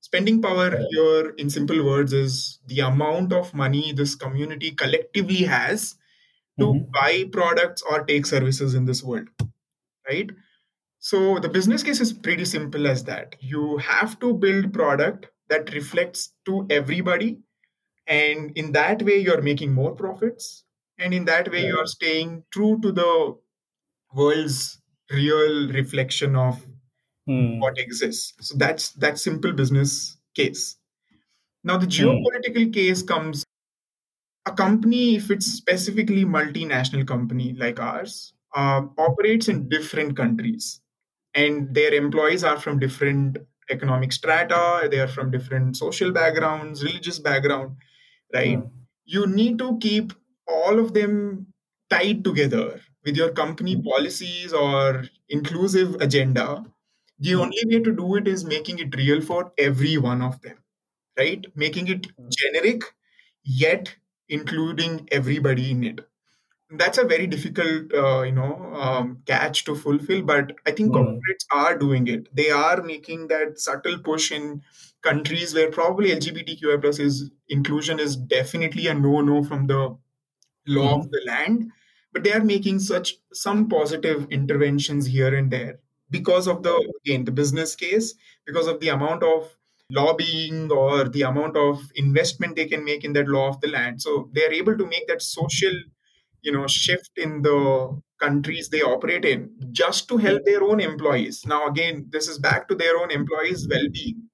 Spending 0.00 0.42
power 0.42 0.76
here, 0.90 1.30
in 1.38 1.50
simple 1.50 1.84
words, 1.84 2.12
is 2.12 2.60
the 2.66 2.80
amount 2.80 3.32
of 3.32 3.54
money 3.54 3.92
this 3.92 4.14
community 4.14 4.72
collectively 4.72 5.44
has 5.44 5.96
to 6.60 6.66
Mhm. 6.66 6.90
buy 6.92 7.24
products 7.32 7.82
or 7.82 8.04
take 8.04 8.26
services 8.26 8.74
in 8.74 8.86
this 8.86 9.02
world, 9.04 9.28
right? 10.08 10.30
So 10.98 11.38
the 11.40 11.48
business 11.48 11.82
case 11.82 12.00
is 12.00 12.12
pretty 12.12 12.44
simple 12.44 12.86
as 12.86 13.04
that. 13.04 13.36
You 13.40 13.78
have 13.78 14.18
to 14.20 14.34
build 14.34 14.72
product 14.72 15.28
that 15.48 15.74
reflects 15.74 16.34
to 16.46 16.66
everybody, 16.70 17.38
and 18.06 18.52
in 18.56 18.72
that 18.72 19.02
way, 19.02 19.18
you're 19.18 19.42
making 19.42 19.72
more 19.74 19.94
profits, 19.96 20.64
and 20.98 21.14
in 21.14 21.24
that 21.26 21.50
way, 21.50 21.66
you're 21.66 21.86
staying 21.86 22.44
true 22.52 22.80
to 22.82 22.92
the 22.92 23.38
world's 24.14 24.80
real 25.10 25.68
reflection 25.72 26.36
of 26.36 26.64
Hmm. 27.26 27.60
what 27.60 27.78
exists. 27.78 28.34
So 28.40 28.56
that's 28.56 28.92
that 28.94 29.18
simple 29.18 29.52
business 29.52 30.18
case. 30.34 30.78
Now 31.64 31.78
the 31.78 31.86
Hmm. 31.96 32.24
geopolitical 32.26 32.72
case 32.72 33.02
comes 33.02 33.44
a 34.46 34.52
company, 34.52 35.16
if 35.16 35.30
it's 35.30 35.46
specifically 35.46 36.24
multinational 36.24 37.06
company 37.06 37.52
like 37.54 37.78
ours, 37.78 38.32
uh, 38.54 38.82
operates 38.96 39.48
in 39.48 39.68
different 39.68 40.16
countries, 40.16 40.80
and 41.34 41.74
their 41.74 41.92
employees 41.94 42.44
are 42.44 42.58
from 42.58 42.78
different 42.78 43.38
economic 43.70 44.12
strata. 44.12 44.88
They 44.90 45.00
are 45.00 45.08
from 45.08 45.30
different 45.30 45.76
social 45.76 46.12
backgrounds, 46.12 46.82
religious 46.82 47.18
background, 47.18 47.76
right? 48.34 48.60
Hmm. 48.60 48.78
You 49.04 49.26
need 49.26 49.58
to 49.58 49.78
keep 49.80 50.12
all 50.48 50.78
of 50.78 50.94
them 50.94 51.52
tied 51.90 52.24
together 52.24 52.80
with 53.04 53.16
your 53.16 53.32
company 53.32 53.80
policies 53.80 54.52
or 54.52 55.04
inclusive 55.28 55.96
agenda. 56.00 56.64
The 57.18 57.34
Hmm. 57.34 57.44
only 57.44 57.62
way 57.66 57.80
to 57.80 57.92
do 57.92 58.16
it 58.16 58.28
is 58.28 58.44
making 58.44 58.78
it 58.78 58.94
real 58.96 59.20
for 59.20 59.52
every 59.58 59.98
one 59.98 60.22
of 60.22 60.40
them, 60.42 60.58
right? 61.18 61.44
Making 61.56 61.88
it 61.88 62.06
generic, 62.30 62.82
yet 63.44 63.96
including 64.28 65.08
everybody 65.12 65.70
in 65.72 65.84
it. 65.84 66.00
That's 66.70 66.98
a 66.98 67.04
very 67.04 67.26
difficult, 67.26 67.92
uh, 67.94 68.22
you 68.22 68.32
know, 68.32 68.74
um, 68.74 69.22
catch 69.26 69.64
to 69.64 69.74
fulfill. 69.74 70.22
But 70.22 70.52
I 70.66 70.72
think 70.72 70.92
Hmm. 70.92 70.94
corporates 70.94 71.46
are 71.50 71.78
doing 71.78 72.06
it. 72.08 72.28
They 72.34 72.50
are 72.50 72.82
making 72.82 73.28
that 73.28 73.58
subtle 73.58 73.98
push 74.00 74.30
in 74.32 74.62
countries 75.02 75.54
where 75.54 75.70
probably 75.70 76.12
LGBTQI 76.12 76.76
plus 76.76 76.98
is 76.98 77.30
inclusion 77.48 77.98
is 77.98 78.16
definitely 78.16 78.86
a 78.86 78.94
no-no 78.94 79.42
from 79.44 79.66
the 79.66 79.96
law 80.68 80.96
of 80.98 81.06
Mhm. 81.06 81.10
the 81.10 81.22
land. 81.26 81.72
But 82.12 82.24
they 82.24 82.32
are 82.32 82.44
making 82.44 82.78
such 82.80 83.16
some 83.32 83.68
positive 83.68 84.26
interventions 84.30 85.06
here 85.06 85.34
and 85.34 85.50
there 85.50 85.80
because 86.10 86.46
of 86.48 86.62
the 86.62 86.74
again 87.00 87.24
the 87.24 87.32
business 87.32 87.74
case, 87.76 88.14
because 88.46 88.66
of 88.66 88.80
the 88.80 88.88
amount 88.88 89.22
of 89.22 89.54
lobbying 89.90 90.70
or 90.70 91.08
the 91.08 91.22
amount 91.22 91.56
of 91.56 91.80
investment 91.96 92.56
they 92.56 92.66
can 92.66 92.84
make 92.84 93.04
in 93.04 93.12
that 93.14 93.28
law 93.28 93.48
of 93.48 93.60
the 93.60 93.68
land. 93.68 94.02
So 94.02 94.30
they 94.32 94.44
are 94.44 94.52
able 94.52 94.76
to 94.76 94.86
make 94.86 95.06
that 95.08 95.22
social, 95.22 95.74
you 96.42 96.52
know, 96.52 96.66
shift 96.66 97.12
in 97.16 97.42
the 97.42 98.00
countries 98.20 98.68
they 98.68 98.82
operate 98.82 99.24
in 99.24 99.50
just 99.72 100.08
to 100.08 100.16
help 100.16 100.44
their 100.44 100.62
own 100.62 100.80
employees. 100.80 101.44
Now 101.46 101.68
again, 101.68 102.06
this 102.10 102.28
is 102.28 102.38
back 102.38 102.68
to 102.68 102.74
their 102.74 102.98
own 102.98 103.10
employees' 103.10 103.68
well-being 103.68 104.28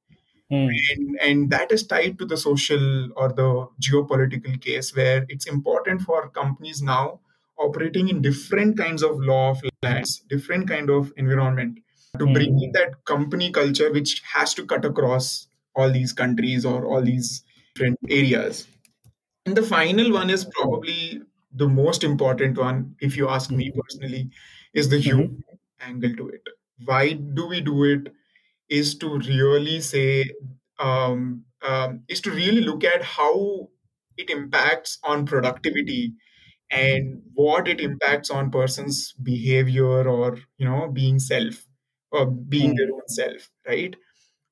Hmm. 0.50 0.86
and 0.96 1.18
and 1.22 1.50
that 1.50 1.72
is 1.72 1.86
tied 1.86 2.18
to 2.18 2.24
the 2.26 2.36
social 2.36 3.12
or 3.16 3.28
the 3.32 3.68
geopolitical 3.80 4.60
case 4.60 4.94
where 4.96 5.24
it's 5.28 5.46
important 5.46 6.02
for 6.02 6.28
companies 6.30 6.82
now 6.82 7.20
operating 7.58 8.08
in 8.08 8.20
different 8.22 8.76
kinds 8.76 9.02
of 9.02 9.18
law 9.20 9.50
of 9.50 9.62
lands 9.82 10.20
different 10.28 10.68
kind 10.68 10.90
of 10.90 11.12
environment 11.16 11.78
to 12.18 12.26
bring 12.26 12.52
Hmm. 12.52 12.66
in 12.66 12.72
that 12.72 13.04
company 13.04 13.50
culture 13.50 13.92
which 13.92 14.20
has 14.34 14.54
to 14.54 14.66
cut 14.66 14.84
across 14.84 15.48
all 15.76 15.90
these 15.90 16.12
countries 16.12 16.64
or 16.64 16.86
all 16.86 17.02
these 17.02 17.44
different 17.74 17.98
areas 18.10 18.66
and 19.46 19.56
the 19.56 19.62
final 19.62 20.12
one 20.12 20.30
is 20.30 20.44
probably 20.44 21.22
the 21.52 21.68
most 21.68 22.04
important 22.04 22.58
one 22.58 22.96
if 23.00 23.16
you 23.16 23.28
ask 23.28 23.50
me 23.50 23.70
personally 23.80 24.30
is 24.74 24.88
the 24.88 24.98
human 24.98 25.28
Mhm. 25.28 25.44
angle 25.80 26.14
to 26.16 26.28
it 26.28 26.42
why 26.84 27.12
do 27.12 27.46
we 27.46 27.60
do 27.60 27.84
it 27.84 28.12
is 28.80 28.96
to 28.98 29.08
really 29.18 29.80
say 29.80 30.24
um, 30.78 31.44
um, 31.62 32.04
is 32.08 32.20
to 32.22 32.30
really 32.30 32.60
look 32.62 32.84
at 32.84 33.02
how 33.02 33.68
it 34.16 34.30
impacts 34.30 34.98
on 35.04 35.26
productivity 35.26 36.14
and 36.70 37.22
what 37.34 37.68
it 37.68 37.80
impacts 37.80 38.30
on 38.30 38.50
person's 38.50 39.12
behavior 39.22 40.08
or 40.08 40.38
you 40.58 40.66
know 40.68 40.88
being 40.90 41.18
self 41.18 41.66
or 42.12 42.26
being 42.30 42.74
their 42.76 42.88
Hmm. 42.88 42.94
own 42.94 43.08
self 43.08 43.50
right? 43.66 43.96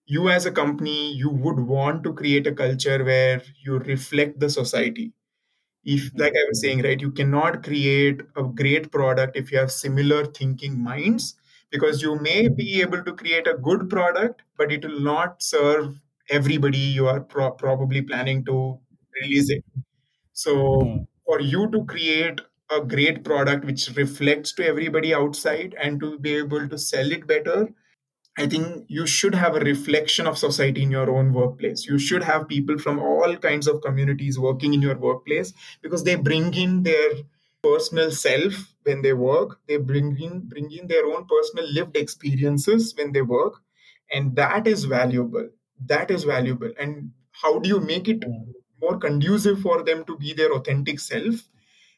You 0.06 0.28
as 0.30 0.46
a 0.46 0.52
company 0.52 1.12
you 1.14 1.30
would 1.30 1.60
want 1.60 2.04
to 2.04 2.14
create 2.14 2.46
a 2.46 2.54
culture 2.54 3.04
where 3.04 3.42
you 3.64 3.78
reflect 3.78 4.40
the 4.40 4.50
society. 4.50 5.12
If 5.84 6.10
like 6.16 6.32
i 6.40 6.44
was 6.48 6.60
saying 6.60 6.82
right 6.82 7.00
you 7.00 7.10
cannot 7.12 7.62
create 7.64 8.20
a 8.36 8.42
great 8.60 8.90
product 8.92 9.36
if 9.36 9.50
you 9.52 9.58
have 9.58 9.72
similar 9.72 10.24
thinking 10.26 10.78
minds 10.82 11.34
because 11.72 12.02
you 12.02 12.16
may 12.20 12.48
be 12.48 12.80
able 12.82 13.02
to 13.04 13.14
create 13.14 13.48
a 13.48 13.58
good 13.68 13.90
product 13.90 14.42
but 14.58 14.72
it 14.72 14.84
will 14.84 15.00
not 15.00 15.42
serve 15.42 16.00
everybody 16.30 16.78
you 16.78 17.08
are 17.08 17.20
pro- 17.20 17.52
probably 17.52 18.02
planning 18.02 18.44
to 18.44 18.78
release 19.22 19.50
it 19.50 19.64
so 20.32 20.54
Hmm. 20.80 21.04
for 21.26 21.40
you 21.40 21.70
to 21.70 21.84
create 21.86 22.40
a 22.70 22.80
great 22.80 23.22
product 23.24 23.64
which 23.64 23.90
reflects 23.96 24.52
to 24.54 24.66
everybody 24.66 25.14
outside 25.14 25.74
and 25.82 26.00
to 26.00 26.18
be 26.18 26.34
able 26.36 26.68
to 26.68 26.78
sell 26.78 27.12
it 27.12 27.26
better 27.26 27.68
I 28.38 28.46
think 28.46 28.86
you 28.88 29.06
should 29.06 29.34
have 29.34 29.56
a 29.56 29.60
reflection 29.60 30.26
of 30.26 30.38
society 30.38 30.82
in 30.82 30.90
your 30.90 31.10
own 31.10 31.32
workplace. 31.34 31.86
You 31.86 31.98
should 31.98 32.22
have 32.22 32.48
people 32.48 32.78
from 32.78 32.98
all 32.98 33.36
kinds 33.36 33.66
of 33.66 33.82
communities 33.82 34.38
working 34.38 34.74
in 34.74 34.82
your 34.82 34.96
workplace 34.96 35.52
because 35.82 36.04
they 36.04 36.14
bring 36.16 36.54
in 36.54 36.82
their 36.82 37.10
personal 37.62 38.10
self 38.10 38.74
when 38.84 39.02
they 39.02 39.12
work. 39.12 39.60
They 39.68 39.76
bring 39.76 40.18
in 40.20 40.48
bring 40.48 40.70
in 40.72 40.86
their 40.88 41.06
own 41.06 41.26
personal 41.26 41.70
lived 41.72 41.96
experiences 41.96 42.94
when 42.96 43.12
they 43.12 43.22
work, 43.22 43.54
and 44.12 44.36
that 44.36 44.66
is 44.66 44.84
valuable. 44.84 45.48
That 45.86 46.10
is 46.10 46.24
valuable. 46.24 46.72
And 46.78 47.12
how 47.32 47.58
do 47.58 47.68
you 47.68 47.80
make 47.80 48.08
it 48.08 48.24
more 48.80 48.98
conducive 48.98 49.60
for 49.60 49.82
them 49.84 50.04
to 50.04 50.16
be 50.16 50.32
their 50.32 50.52
authentic 50.52 51.00
self 51.00 51.48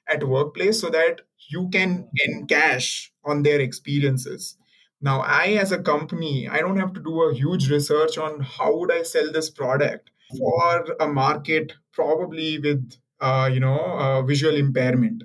at 0.08 0.24
workplace 0.24 0.80
so 0.80 0.90
that 0.90 1.22
you 1.50 1.68
can 1.70 2.08
encash 2.28 3.08
on 3.24 3.42
their 3.42 3.60
experiences 3.60 4.56
now 5.00 5.20
i 5.20 5.46
as 5.64 5.72
a 5.72 5.82
company 5.82 6.48
i 6.48 6.58
don't 6.58 6.78
have 6.78 6.92
to 6.92 7.00
do 7.00 7.22
a 7.22 7.34
huge 7.34 7.70
research 7.70 8.18
on 8.18 8.40
how 8.40 8.76
would 8.76 8.92
i 8.92 9.02
sell 9.02 9.30
this 9.32 9.50
product 9.50 10.10
for 10.38 10.84
a 11.00 11.06
market 11.08 11.72
probably 11.92 12.58
with 12.58 12.92
uh, 13.20 13.48
you 13.52 13.60
know 13.60 13.78
uh, 13.78 14.22
visual 14.22 14.54
impairment 14.54 15.22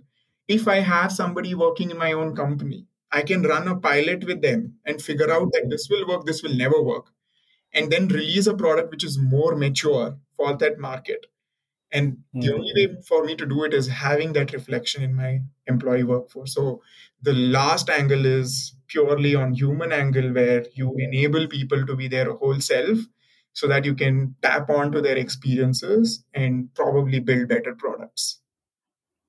if 0.56 0.68
i 0.68 0.78
have 0.92 1.12
somebody 1.12 1.54
working 1.56 1.92
in 1.92 1.98
my 1.98 2.12
own 2.14 2.36
company 2.36 2.80
i 3.12 3.22
can 3.22 3.44
run 3.52 3.68
a 3.68 3.80
pilot 3.88 4.24
with 4.30 4.42
them 4.42 4.62
and 4.86 5.02
figure 5.02 5.32
out 5.38 5.50
that 5.54 5.68
this 5.70 5.88
will 5.90 6.08
work 6.08 6.26
this 6.26 6.44
will 6.44 6.56
never 6.64 6.82
work 6.82 7.08
and 7.74 7.92
then 7.92 8.08
release 8.08 8.48
a 8.48 8.56
product 8.56 8.92
which 8.92 9.04
is 9.04 9.18
more 9.18 9.56
mature 9.56 10.18
for 10.36 10.58
that 10.58 10.80
market. 10.80 11.26
And 11.92 12.24
the 12.40 12.54
only 12.54 12.72
Hmm. 12.74 12.96
way 12.96 13.02
for 13.08 13.24
me 13.26 13.36
to 13.36 13.46
do 13.46 13.64
it 13.64 13.74
is 13.74 13.88
having 13.88 14.34
that 14.34 14.54
reflection 14.54 15.04
in 15.04 15.16
my 15.16 15.42
employee 15.68 16.04
workforce. 16.04 16.54
So 16.54 16.82
the 17.22 17.34
last 17.34 17.90
angle 17.90 18.26
is 18.26 18.76
purely 18.88 19.36
on 19.36 19.54
human 19.54 19.92
angle 19.92 20.32
where 20.34 20.66
you 20.74 20.96
enable 20.98 21.48
people 21.48 21.86
to 21.86 21.96
be 21.96 22.08
their 22.08 22.32
whole 22.34 22.60
self 22.60 23.00
so 23.54 23.68
that 23.68 23.86
you 23.86 23.96
can 23.96 24.36
tap 24.42 24.70
onto 24.70 25.02
their 25.02 25.18
experiences 25.18 26.24
and 26.34 26.74
probably 26.76 27.20
build 27.20 27.48
better 27.50 27.76
products 27.76 28.42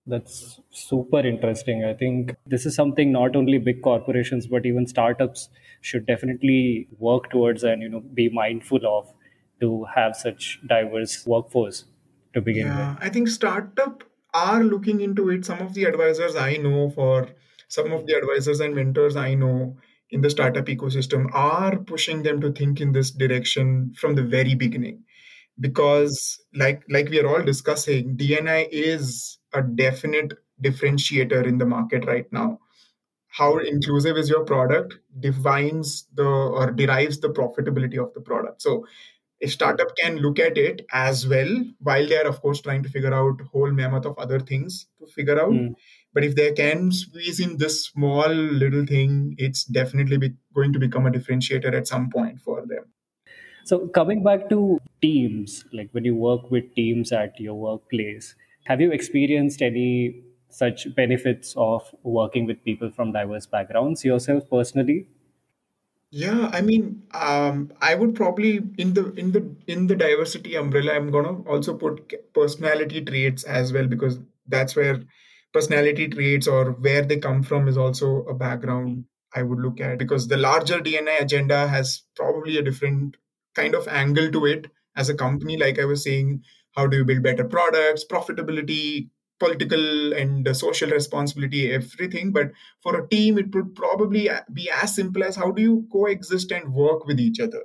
That's 0.06 0.60
super 0.70 1.20
interesting. 1.20 1.84
I 1.84 1.94
think 1.94 2.34
this 2.46 2.66
is 2.66 2.74
something 2.74 3.12
not 3.12 3.36
only 3.36 3.58
big 3.58 3.82
corporations 3.82 4.46
but 4.46 4.66
even 4.66 4.86
startups 4.86 5.48
should 5.82 6.06
definitely 6.06 6.88
work 6.98 7.30
towards 7.30 7.62
and 7.62 7.82
you 7.82 7.88
know 7.88 8.00
be 8.00 8.28
mindful 8.28 8.80
of 8.86 9.12
to 9.60 9.84
have 9.94 10.16
such 10.16 10.58
diverse 10.66 11.26
workforce 11.26 11.84
to 12.34 12.40
begin 12.40 12.68
with. 12.68 12.96
I 13.00 13.08
think 13.10 13.28
startup 13.28 14.04
are 14.32 14.62
looking 14.62 15.00
into 15.00 15.28
it. 15.30 15.44
Some 15.44 15.60
of 15.60 15.74
the 15.74 15.84
advisors 15.84 16.34
I 16.36 16.56
know 16.56 16.90
for 16.90 17.28
some 17.68 17.92
of 17.92 18.06
the 18.06 18.14
advisors 18.14 18.60
and 18.60 18.74
mentors 18.74 19.16
I 19.16 19.34
know 19.34 19.76
in 20.10 20.22
the 20.22 20.30
startup 20.30 20.66
ecosystem 20.66 21.28
are 21.32 21.76
pushing 21.76 22.22
them 22.22 22.40
to 22.40 22.52
think 22.52 22.80
in 22.80 22.92
this 22.92 23.10
direction 23.10 23.92
from 23.96 24.14
the 24.14 24.22
very 24.22 24.54
beginning. 24.54 25.04
Because 25.58 26.40
like 26.54 26.82
like 26.88 27.10
we 27.10 27.20
are 27.20 27.28
all 27.28 27.42
discussing, 27.42 28.16
DNI 28.16 28.68
is 28.70 29.38
a 29.52 29.62
definite 29.62 30.34
differentiator 30.62 31.46
in 31.46 31.58
the 31.58 31.66
market 31.66 32.06
right 32.06 32.30
now. 32.32 32.58
How 33.28 33.58
inclusive 33.58 34.16
is 34.16 34.28
your 34.28 34.44
product 34.44 34.98
defines 35.18 36.06
the 36.14 36.26
or 36.26 36.72
derives 36.72 37.20
the 37.20 37.28
profitability 37.28 37.98
of 38.02 38.12
the 38.14 38.20
product. 38.20 38.62
So 38.62 38.84
a 39.42 39.48
startup 39.48 39.96
can 39.96 40.18
look 40.18 40.38
at 40.38 40.58
it 40.58 40.84
as 40.92 41.26
well 41.26 41.48
while 41.78 42.06
they 42.06 42.16
are 42.16 42.28
of 42.28 42.40
course 42.40 42.60
trying 42.60 42.82
to 42.82 42.88
figure 42.88 43.14
out 43.14 43.40
whole 43.52 43.70
mammoth 43.70 44.04
of 44.04 44.18
other 44.18 44.38
things 44.38 44.86
to 44.98 45.06
figure 45.06 45.40
out 45.40 45.50
mm. 45.50 45.74
but 46.12 46.24
if 46.24 46.34
they 46.34 46.52
can 46.52 46.92
squeeze 46.92 47.40
in 47.40 47.56
this 47.56 47.84
small 47.84 48.28
little 48.28 48.84
thing 48.84 49.34
it's 49.38 49.64
definitely 49.64 50.18
be, 50.18 50.32
going 50.54 50.72
to 50.72 50.78
become 50.78 51.06
a 51.06 51.10
differentiator 51.10 51.74
at 51.74 51.88
some 51.88 52.10
point 52.10 52.40
for 52.40 52.60
them 52.66 52.84
so 53.64 53.88
coming 53.88 54.22
back 54.22 54.48
to 54.48 54.78
teams 55.00 55.64
like 55.72 55.88
when 55.92 56.04
you 56.04 56.14
work 56.14 56.50
with 56.50 56.74
teams 56.74 57.12
at 57.12 57.38
your 57.40 57.54
workplace 57.54 58.34
have 58.64 58.80
you 58.80 58.90
experienced 58.92 59.62
any 59.62 60.22
such 60.48 60.94
benefits 60.94 61.54
of 61.56 61.94
working 62.02 62.46
with 62.46 62.62
people 62.64 62.90
from 62.90 63.12
diverse 63.12 63.46
backgrounds 63.46 64.04
yourself 64.04 64.48
personally 64.50 65.06
yeah, 66.12 66.50
I 66.52 66.60
mean, 66.60 67.06
um, 67.14 67.72
I 67.80 67.94
would 67.94 68.16
probably 68.16 68.56
in 68.78 68.94
the 68.94 69.12
in 69.12 69.30
the 69.30 69.54
in 69.68 69.86
the 69.86 69.94
diversity 69.94 70.56
umbrella, 70.56 70.94
I'm 70.94 71.10
gonna 71.12 71.42
also 71.42 71.76
put 71.76 72.32
personality 72.34 73.04
traits 73.04 73.44
as 73.44 73.72
well 73.72 73.86
because 73.86 74.18
that's 74.46 74.74
where 74.74 75.02
personality 75.52 76.08
traits 76.08 76.48
or 76.48 76.72
where 76.72 77.02
they 77.02 77.18
come 77.18 77.44
from 77.44 77.68
is 77.68 77.78
also 77.78 78.24
a 78.24 78.34
background 78.34 79.04
I 79.34 79.42
would 79.44 79.60
look 79.60 79.80
at 79.80 79.98
because 79.98 80.26
the 80.26 80.36
larger 80.36 80.80
D&I 80.80 81.12
agenda 81.18 81.68
has 81.68 82.02
probably 82.16 82.58
a 82.58 82.62
different 82.62 83.16
kind 83.54 83.76
of 83.76 83.86
angle 83.86 84.32
to 84.32 84.46
it 84.46 84.66
as 84.96 85.08
a 85.08 85.14
company. 85.14 85.56
Like 85.56 85.78
I 85.78 85.84
was 85.84 86.02
saying, 86.02 86.42
how 86.76 86.86
do 86.86 86.96
you 86.98 87.04
build 87.04 87.22
better 87.22 87.44
products, 87.44 88.04
profitability, 88.04 89.08
political 89.40 90.12
and 90.12 90.54
social 90.56 90.90
responsibility, 90.90 91.72
everything. 91.72 92.30
But 92.30 92.52
for 92.82 93.00
a 93.00 93.08
team, 93.08 93.38
it 93.38 93.52
would 93.54 93.74
probably 93.74 94.30
be 94.52 94.70
as 94.70 94.94
simple 94.94 95.24
as 95.24 95.34
how 95.34 95.50
do 95.50 95.60
you 95.62 95.88
coexist 95.90 96.52
and 96.52 96.72
work 96.72 97.06
with 97.06 97.18
each 97.18 97.40
other, 97.40 97.62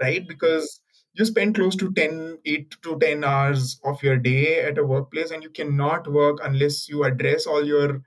right? 0.00 0.26
Because 0.26 0.80
you 1.14 1.24
spend 1.24 1.54
close 1.54 1.76
to 1.76 1.92
10, 1.92 2.38
8 2.44 2.76
to 2.82 2.98
10 2.98 3.22
hours 3.22 3.78
of 3.84 4.02
your 4.02 4.16
day 4.16 4.62
at 4.62 4.78
a 4.78 4.84
workplace, 4.84 5.30
and 5.30 5.42
you 5.42 5.50
cannot 5.50 6.10
work 6.10 6.38
unless 6.42 6.88
you 6.88 7.04
address 7.04 7.46
all 7.46 7.64
your 7.64 8.02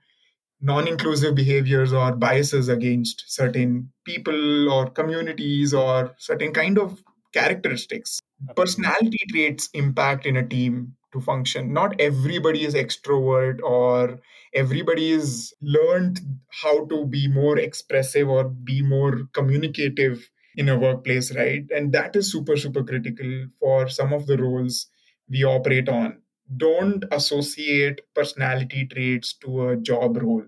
non 0.60 0.88
inclusive 0.88 1.34
behaviors 1.34 1.92
or 1.92 2.12
biases 2.12 2.68
against 2.68 3.24
certain 3.26 3.92
people 4.04 4.72
or 4.72 4.90
communities 4.90 5.74
or 5.74 6.14
certain 6.18 6.52
kind 6.52 6.78
of 6.78 7.02
characteristics. 7.34 8.20
Personality 8.56 9.18
traits 9.30 9.68
impact 9.74 10.26
in 10.26 10.36
a 10.36 10.46
team 10.46 10.94
to 11.12 11.20
function. 11.20 11.72
Not 11.72 12.00
everybody 12.00 12.64
is 12.64 12.74
extrovert 12.74 13.60
or 13.62 14.20
everybody 14.54 15.10
is 15.10 15.54
learned 15.62 16.20
how 16.62 16.86
to 16.86 17.06
be 17.06 17.28
more 17.28 17.58
expressive 17.58 18.28
or 18.28 18.44
be 18.44 18.82
more 18.82 19.22
communicative 19.32 20.30
in 20.56 20.68
a 20.68 20.78
workplace, 20.78 21.34
right? 21.34 21.64
And 21.74 21.92
that 21.92 22.16
is 22.16 22.30
super, 22.32 22.56
super 22.56 22.84
critical 22.84 23.46
for 23.60 23.88
some 23.88 24.12
of 24.12 24.26
the 24.26 24.38
roles 24.38 24.86
we 25.28 25.44
operate 25.44 25.88
on. 25.88 26.22
Don't 26.56 27.04
associate 27.10 28.02
personality 28.14 28.86
traits 28.86 29.34
to 29.44 29.68
a 29.70 29.76
job 29.76 30.16
role. 30.22 30.44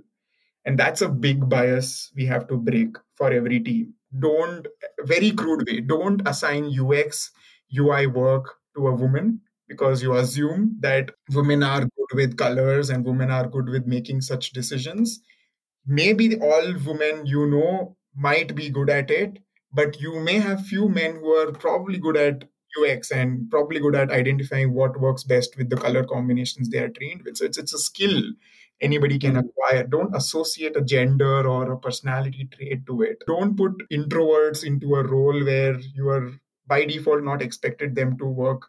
And 0.64 0.78
that's 0.78 1.02
a 1.02 1.08
big 1.08 1.48
bias 1.48 2.12
we 2.16 2.26
have 2.26 2.48
to 2.48 2.56
break 2.58 2.96
for 3.16 3.32
every 3.32 3.60
team. 3.60 3.95
Don't, 4.18 4.66
very 5.00 5.32
crude 5.32 5.66
way, 5.66 5.80
don't 5.80 6.26
assign 6.26 6.72
UX, 6.78 7.30
UI 7.76 8.06
work 8.06 8.54
to 8.76 8.88
a 8.88 8.94
woman 8.94 9.40
because 9.68 10.02
you 10.02 10.14
assume 10.14 10.76
that 10.80 11.10
women 11.32 11.62
are 11.62 11.80
good 11.80 12.14
with 12.14 12.36
colors 12.36 12.90
and 12.90 13.04
women 13.04 13.30
are 13.30 13.48
good 13.48 13.68
with 13.68 13.86
making 13.86 14.20
such 14.20 14.50
decisions. 14.50 15.20
Maybe 15.86 16.38
all 16.38 16.74
women 16.84 17.26
you 17.26 17.46
know 17.46 17.96
might 18.14 18.54
be 18.54 18.70
good 18.70 18.90
at 18.90 19.10
it, 19.10 19.38
but 19.72 20.00
you 20.00 20.20
may 20.20 20.38
have 20.38 20.66
few 20.66 20.88
men 20.88 21.16
who 21.16 21.34
are 21.34 21.52
probably 21.52 21.98
good 21.98 22.16
at 22.16 22.44
UX 22.80 23.10
and 23.10 23.50
probably 23.50 23.80
good 23.80 23.94
at 23.94 24.10
identifying 24.10 24.72
what 24.72 25.00
works 25.00 25.24
best 25.24 25.56
with 25.56 25.70
the 25.70 25.76
color 25.76 26.04
combinations 26.04 26.68
they 26.68 26.78
are 26.78 26.88
trained 26.88 27.22
with. 27.22 27.36
So 27.36 27.44
it's 27.44 27.58
it's 27.58 27.74
a 27.74 27.78
skill 27.78 28.22
anybody 28.80 29.18
can 29.18 29.34
mm-hmm. 29.34 29.48
acquire. 29.48 29.84
Don't 29.84 30.14
associate 30.14 30.76
a 30.76 30.82
gender 30.82 31.46
or 31.46 31.72
a 31.72 31.78
personality 31.78 32.48
trait 32.52 32.86
to 32.86 33.02
it. 33.02 33.22
Don't 33.26 33.56
put 33.56 33.88
introverts 33.90 34.64
into 34.64 34.94
a 34.96 35.06
role 35.06 35.44
where 35.44 35.78
you 35.78 36.08
are 36.08 36.32
by 36.66 36.84
default 36.84 37.22
not 37.22 37.42
expected 37.42 37.94
them 37.94 38.18
to 38.18 38.26
work 38.26 38.66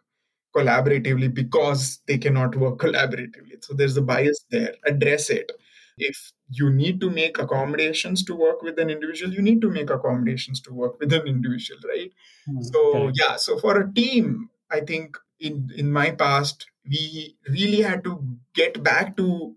collaboratively 0.54 1.32
because 1.32 2.00
they 2.06 2.18
cannot 2.18 2.56
work 2.56 2.78
collaboratively. 2.84 3.62
So 3.62 3.74
there's 3.74 3.96
a 3.96 4.02
bias 4.02 4.44
there. 4.50 4.74
Address 4.86 5.30
it. 5.30 5.52
If 6.00 6.32
you 6.50 6.70
need 6.70 7.00
to 7.00 7.10
make 7.10 7.38
accommodations 7.38 8.24
to 8.24 8.34
work 8.34 8.62
with 8.62 8.78
an 8.78 8.88
individual, 8.88 9.32
you 9.32 9.42
need 9.42 9.60
to 9.62 9.70
make 9.70 9.90
accommodations 9.90 10.60
to 10.62 10.72
work 10.72 10.98
with 11.00 11.12
an 11.12 11.26
individual, 11.26 11.80
right? 11.88 12.12
Mm, 12.48 12.64
so 12.64 13.10
yeah, 13.14 13.34
so 13.36 13.58
for 13.58 13.80
a 13.80 13.92
team, 13.92 14.48
I 14.70 14.80
think 14.80 15.16
in 15.40 15.70
in 15.76 15.90
my 15.90 16.12
past, 16.12 16.66
we 16.88 17.36
really 17.48 17.82
had 17.82 18.04
to 18.04 18.24
get 18.54 18.82
back 18.82 19.16
to 19.16 19.56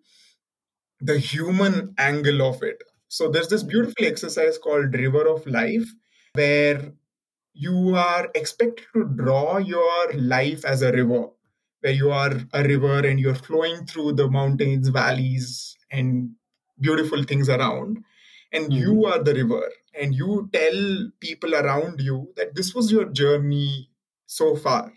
the 1.01 1.17
human 1.17 1.93
angle 1.97 2.41
of 2.41 2.61
it. 2.63 2.83
So 3.07 3.29
there's 3.29 3.49
this 3.49 3.63
beautiful 3.63 4.05
exercise 4.05 4.57
called 4.57 4.93
River 4.93 5.27
of 5.27 5.45
Life, 5.45 5.89
where 6.33 6.93
you 7.53 7.95
are 7.95 8.29
expected 8.33 8.85
to 8.93 9.03
draw 9.03 9.57
your 9.57 10.13
life 10.13 10.63
as 10.63 10.81
a 10.81 10.91
river 10.91 11.27
where 11.81 11.93
you 11.93 12.11
are 12.11 12.33
a 12.53 12.63
river 12.63 13.05
and 13.05 13.19
you're 13.19 13.35
flowing 13.35 13.85
through 13.85 14.13
the 14.13 14.29
mountains 14.29 14.87
valleys 14.89 15.75
and 15.91 16.31
beautiful 16.79 17.23
things 17.23 17.49
around 17.49 17.97
and 18.53 18.65
mm-hmm. 18.65 18.81
you 18.81 19.05
are 19.05 19.21
the 19.21 19.33
river 19.33 19.69
and 19.99 20.15
you 20.15 20.49
tell 20.53 21.09
people 21.19 21.53
around 21.55 21.99
you 21.99 22.31
that 22.37 22.55
this 22.55 22.73
was 22.73 22.91
your 22.91 23.05
journey 23.05 23.89
so 24.25 24.55
far 24.55 24.93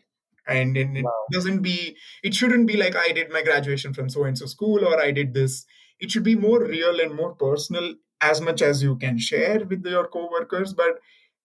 and, 0.46 0.76
and 0.76 0.96
it 0.96 1.04
wow. 1.04 1.24
doesn't 1.32 1.62
be 1.62 1.96
it 2.22 2.34
shouldn't 2.34 2.66
be 2.66 2.76
like 2.76 2.94
i 2.94 3.08
did 3.12 3.32
my 3.32 3.42
graduation 3.42 3.92
from 3.92 4.08
so 4.08 4.24
and 4.24 4.38
so 4.38 4.46
school 4.46 4.84
or 4.84 5.00
i 5.00 5.10
did 5.10 5.34
this 5.34 5.64
it 6.00 6.10
should 6.10 6.24
be 6.24 6.34
more 6.34 6.64
real 6.64 7.00
and 7.00 7.14
more 7.14 7.34
personal 7.34 7.94
as 8.20 8.40
much 8.40 8.62
as 8.62 8.82
you 8.82 8.96
can 8.96 9.18
share 9.18 9.64
with 9.64 9.84
your 9.84 10.06
coworkers 10.08 10.72
but 10.74 10.98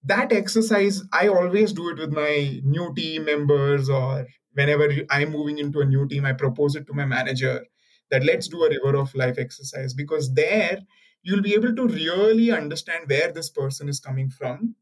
that 0.04 0.32
exercise 0.32 1.04
i 1.14 1.28
always 1.28 1.74
do 1.74 1.90
it 1.90 1.98
with 1.98 2.12
my 2.12 2.60
new 2.64 2.94
team 2.96 3.26
members 3.26 3.90
or 3.90 4.28
whenever 4.54 4.90
i'm 5.10 5.32
moving 5.32 5.58
into 5.60 5.82
a 5.82 5.86
new 5.86 6.08
team 6.08 6.26
i 6.26 6.34
propose 6.34 6.76
it 6.76 6.88
to 6.88 6.94
my 6.94 7.06
manager 7.06 7.66
that 8.12 8.24
let's 8.24 8.48
do 8.48 8.64
a 8.64 8.70
river 8.70 8.98
of 8.98 9.14
life 9.16 9.38
exercise 9.38 9.94
because 9.94 10.34
there 10.34 10.80
you'll 11.24 11.42
be 11.42 11.54
able 11.54 11.76
to 11.76 11.88
really 11.88 12.52
understand 12.52 13.10
where 13.10 13.32
this 13.32 13.50
person 13.50 13.90
is 13.90 14.00
coming 14.00 14.30
from 14.30 14.76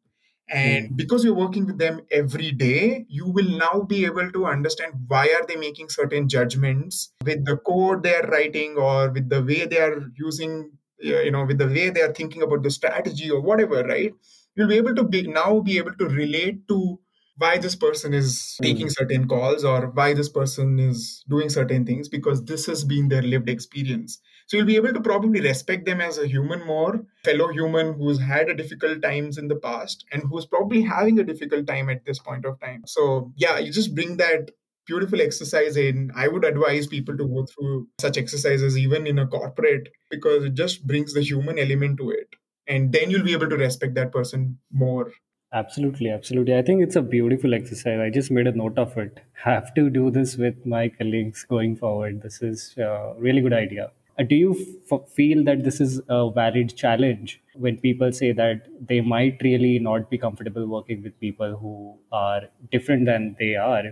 and 0.50 0.90
mm. 0.90 0.96
because 0.96 1.24
you're 1.24 1.34
working 1.34 1.66
with 1.66 1.78
them 1.78 2.02
every 2.12 2.52
day 2.52 3.06
you 3.10 3.28
will 3.28 3.50
now 3.58 3.82
be 3.82 4.06
able 4.06 4.32
to 4.32 4.46
understand 4.46 4.94
why 5.08 5.28
are 5.38 5.46
they 5.46 5.56
making 5.56 5.90
certain 5.90 6.28
judgments 6.30 7.12
with 7.26 7.44
the 7.46 7.58
code 7.58 8.04
they're 8.04 8.28
writing 8.28 8.76
or 8.78 9.10
with 9.10 9.30
the 9.30 9.44
way 9.44 9.66
they 9.66 9.80
are 9.80 10.10
using 10.16 10.72
you 11.00 11.32
know 11.32 11.46
with 11.46 11.58
the 11.58 11.68
way 11.68 11.90
they 11.90 12.02
are 12.02 12.14
thinking 12.14 12.42
about 12.42 12.64
the 12.64 12.72
strategy 12.72 13.30
or 13.30 13.42
whatever 13.42 13.84
right 13.84 14.14
you'll 14.56 14.68
be 14.68 14.78
able 14.78 14.96
to 14.96 15.04
be 15.04 15.28
now 15.28 15.60
be 15.60 15.78
able 15.78 15.94
to 15.94 16.06
relate 16.06 16.68
to 16.68 17.00
why 17.38 17.58
this 17.58 17.76
person 17.76 18.14
is 18.14 18.58
taking 18.62 18.88
mm. 18.88 18.96
certain 18.98 19.28
calls 19.28 19.64
or 19.64 19.88
why 19.88 20.14
this 20.14 20.30
person 20.30 20.80
is 20.80 21.24
doing 21.30 21.50
certain 21.50 21.86
things 21.86 22.10
because 22.10 22.44
this 22.44 22.66
has 22.66 22.84
been 22.84 23.10
their 23.10 23.22
lived 23.22 23.50
experience. 23.50 24.20
So 24.48 24.58
you'll 24.58 24.66
be 24.66 24.76
able 24.78 24.94
to 24.94 25.02
probably 25.02 25.42
respect 25.42 25.86
them 25.86 26.02
as 26.02 26.18
a 26.18 26.28
human 26.28 26.66
more 26.66 27.06
fellow 27.24 27.50
human 27.50 27.94
who's 27.94 28.20
had 28.20 28.50
a 28.50 28.56
difficult 28.56 29.02
times 29.02 29.38
in 29.38 29.48
the 29.50 29.58
past 29.58 30.06
and 30.12 30.24
who's 30.24 30.46
probably 30.46 30.82
having 30.82 31.20
a 31.20 31.24
difficult 31.24 31.68
time 31.68 31.90
at 31.90 32.06
this 32.06 32.20
point 32.20 32.46
of 32.46 32.60
time. 32.60 32.84
So 32.88 33.32
yeah 33.36 33.60
you 33.60 33.72
just 33.72 33.94
bring 33.94 34.18
that 34.18 34.52
beautiful 34.88 35.22
exercise 35.22 35.78
in. 35.78 36.12
I 36.16 36.30
would 36.30 36.46
advise 36.46 36.88
people 36.88 37.18
to 37.18 37.28
go 37.28 37.46
through 37.46 37.88
such 38.00 38.18
exercises 38.18 38.78
even 38.78 39.06
in 39.06 39.20
a 39.20 39.28
corporate 39.28 39.90
because 40.10 40.46
it 40.46 40.56
just 40.56 40.88
brings 40.88 41.14
the 41.14 41.22
human 41.22 41.60
element 41.60 41.98
to 41.98 42.10
it. 42.10 42.30
And 42.68 42.92
then 42.92 43.12
you'll 43.12 43.24
be 43.24 43.34
able 43.34 43.50
to 43.50 43.58
respect 43.58 43.96
that 43.96 44.12
person 44.12 44.58
more 44.72 45.12
absolutely 45.58 46.10
absolutely. 46.10 46.56
I 46.56 46.62
think 46.62 46.82
it's 46.82 46.96
a 46.96 47.02
beautiful 47.02 47.54
exercise. 47.54 48.00
I 48.00 48.10
just 48.10 48.32
made 48.32 48.48
a 48.48 48.52
note 48.52 48.78
of 48.78 48.98
it. 48.98 49.20
Have 49.44 49.74
to 49.76 49.90
do 49.90 50.10
this 50.12 50.36
with 50.38 50.66
my 50.66 50.90
colleagues 50.90 51.46
going 51.46 51.76
forward. 51.76 52.22
This 52.22 52.42
is 52.42 52.76
a 52.78 53.14
really 53.18 53.42
good 53.42 53.54
idea. 53.54 53.92
Uh, 54.20 54.24
do 54.24 54.36
you 54.36 54.56
f- 54.92 55.10
feel 55.10 55.44
that 55.44 55.64
this 55.64 55.80
is 55.80 56.02
a 56.10 56.32
valid 56.32 56.76
challenge 56.76 57.42
when 57.56 57.78
people 57.78 58.12
say 58.12 58.32
that 58.32 58.68
they 58.88 59.00
might 59.02 59.40
really 59.44 59.78
not 59.80 60.10
be 60.10 60.18
comfortable 60.18 60.66
working 60.66 61.04
with 61.04 61.20
people 61.20 61.56
who 61.56 61.98
are 62.12 62.42
different 62.72 63.06
than 63.06 63.36
they 63.40 63.56
are? 63.56 63.84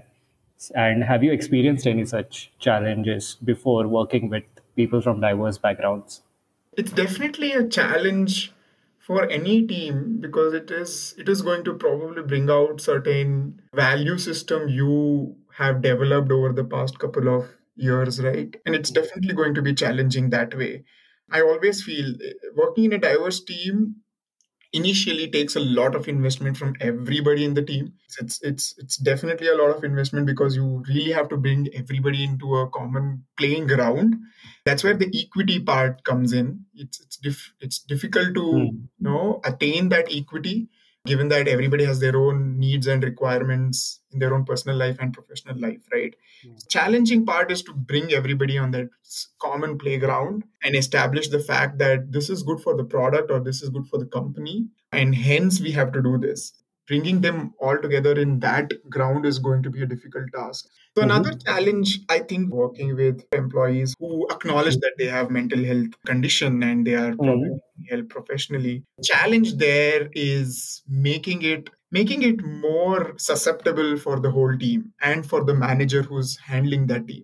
And 0.74 1.04
have 1.04 1.24
you 1.24 1.32
experienced 1.32 1.86
any 1.86 2.06
such 2.06 2.52
challenges 2.60 3.36
before 3.44 3.88
working 3.88 4.30
with 4.30 4.44
people 4.76 5.02
from 5.02 5.22
diverse 5.22 5.58
backgrounds? 5.58 6.22
It's 6.78 6.92
definitely 6.92 7.52
a 7.52 7.68
challenge 7.68 8.52
for 9.06 9.28
any 9.30 9.66
team 9.68 10.18
because 10.20 10.54
it 10.54 10.72
is 10.72 11.14
it 11.18 11.30
is 11.30 11.42
going 11.42 11.64
to 11.64 11.74
probably 11.76 12.24
bring 12.24 12.50
out 12.50 12.82
certain 12.82 13.62
value 13.74 14.18
system 14.18 14.68
you 14.68 15.36
have 15.58 15.82
developed 15.82 16.32
over 16.32 16.52
the 16.54 16.64
past 16.64 17.00
couple 17.00 17.30
of 17.34 17.48
years 17.76 18.22
right? 18.22 18.56
And 18.66 18.76
it's 18.76 18.92
definitely 18.92 19.34
going 19.34 19.54
to 19.56 19.62
be 19.62 19.74
challenging 19.74 20.30
that 20.32 20.58
way. 20.58 20.84
I 21.32 21.42
always 21.42 21.84
feel 21.84 22.10
eh, 22.24 22.34
working 22.56 22.86
in 22.86 22.94
a 22.94 22.98
diverse 22.98 23.44
team 23.44 23.96
initially 24.76 25.30
takes 25.30 25.56
a 25.56 25.60
lot 25.60 25.96
of 25.96 26.08
investment 26.08 26.58
from 26.58 26.76
everybody 26.82 27.46
in 27.46 27.54
the 27.54 27.64
team. 27.64 27.94
It's 28.20 28.40
it's 28.42 28.76
it's 28.78 28.98
definitely 28.98 29.48
a 29.48 29.56
lot 29.56 29.76
of 29.76 29.84
investment 29.84 30.26
because 30.26 30.56
you 30.56 30.84
really 30.88 31.12
have 31.12 31.30
to 31.30 31.38
bring 31.38 31.70
everybody 31.74 32.24
into 32.24 32.56
a 32.58 32.70
common 32.70 33.24
playing 33.38 33.68
ground. 33.68 34.16
That's 34.66 34.84
where 34.84 34.94
the 34.94 35.10
equity 35.14 35.60
part 35.60 36.04
comes 36.04 36.34
in. 36.34 36.66
It's 36.76 37.00
it's 37.00 37.18
diff, 37.18 37.54
it's 37.62 37.80
difficult 37.80 38.34
to 38.36 38.42
mm. 38.42 38.72
you 39.00 39.10
know 39.10 39.40
attain 39.44 39.90
that 39.90 40.08
equity 40.12 40.70
given 41.06 41.28
that 41.30 41.48
everybody 41.48 41.86
has 41.86 42.00
their 42.00 42.18
own 42.18 42.58
needs 42.60 42.88
and 42.88 43.04
requirements 43.04 44.02
in 44.12 44.20
their 44.20 44.34
own 44.34 44.44
personal 44.44 44.78
life 44.78 44.98
and 45.00 45.14
professional 45.14 45.60
life 45.60 45.82
right 45.92 46.16
mm. 46.46 46.68
challenging 46.70 47.26
part 47.26 47.52
is 47.52 47.62
to 47.62 47.74
bring 47.74 48.12
everybody 48.14 48.58
on 48.58 48.72
that 48.72 48.90
common 49.40 49.78
playground 49.78 50.44
and 50.64 50.76
establish 50.76 51.30
the 51.30 51.40
fact 51.40 51.78
that 51.78 52.12
this 52.12 52.30
is 52.30 52.44
good 52.44 52.60
for 52.60 52.76
the 52.76 52.84
product 52.84 53.32
or 53.32 53.40
this 53.40 53.62
is 53.62 53.70
good 53.70 53.88
for 53.88 53.98
the 53.98 54.06
company 54.06 54.68
and 54.92 55.16
hence 55.16 55.60
we 55.60 55.72
have 55.72 55.92
to 55.92 56.02
do 56.02 56.18
this 56.18 56.54
bringing 56.88 57.22
them 57.22 57.54
all 57.60 57.78
together 57.78 58.20
in 58.20 58.40
that 58.40 58.72
ground 58.90 59.26
is 59.26 59.40
going 59.40 59.64
to 59.64 59.70
be 59.70 59.82
a 59.82 59.86
difficult 59.86 60.26
task. 60.34 60.68
So, 60.96 61.02
mm-hmm. 61.02 61.12
another 61.12 61.38
challenge, 61.38 62.00
I 62.10 62.20
think, 62.20 62.54
working 62.54 62.96
with 62.96 63.24
employees 63.32 63.96
who 64.00 64.28
acknowledge 64.30 64.78
that 64.78 64.94
they 64.98 65.08
have 65.08 65.30
mental 65.30 65.64
health 65.64 65.92
condition 66.06 66.64
and 66.64 66.86
they 66.86 66.96
are 66.96 67.14
mm-hmm. 67.14 67.56
help 67.90 68.10
professionally. 68.10 68.84
Challenge 69.04 69.56
there 69.56 70.10
is 70.14 70.84
making 70.88 71.42
it 71.42 71.70
making 71.92 72.24
it 72.24 72.44
more 72.44 73.14
susceptible 73.18 73.96
for 73.98 74.20
the 74.20 74.30
whole 74.30 74.58
team 74.58 74.92
and 75.02 75.26
for 75.26 75.46
the 75.46 75.54
manager 75.54 76.02
who's 76.02 76.38
handling 76.38 76.88
that 76.88 77.08
team. 77.08 77.24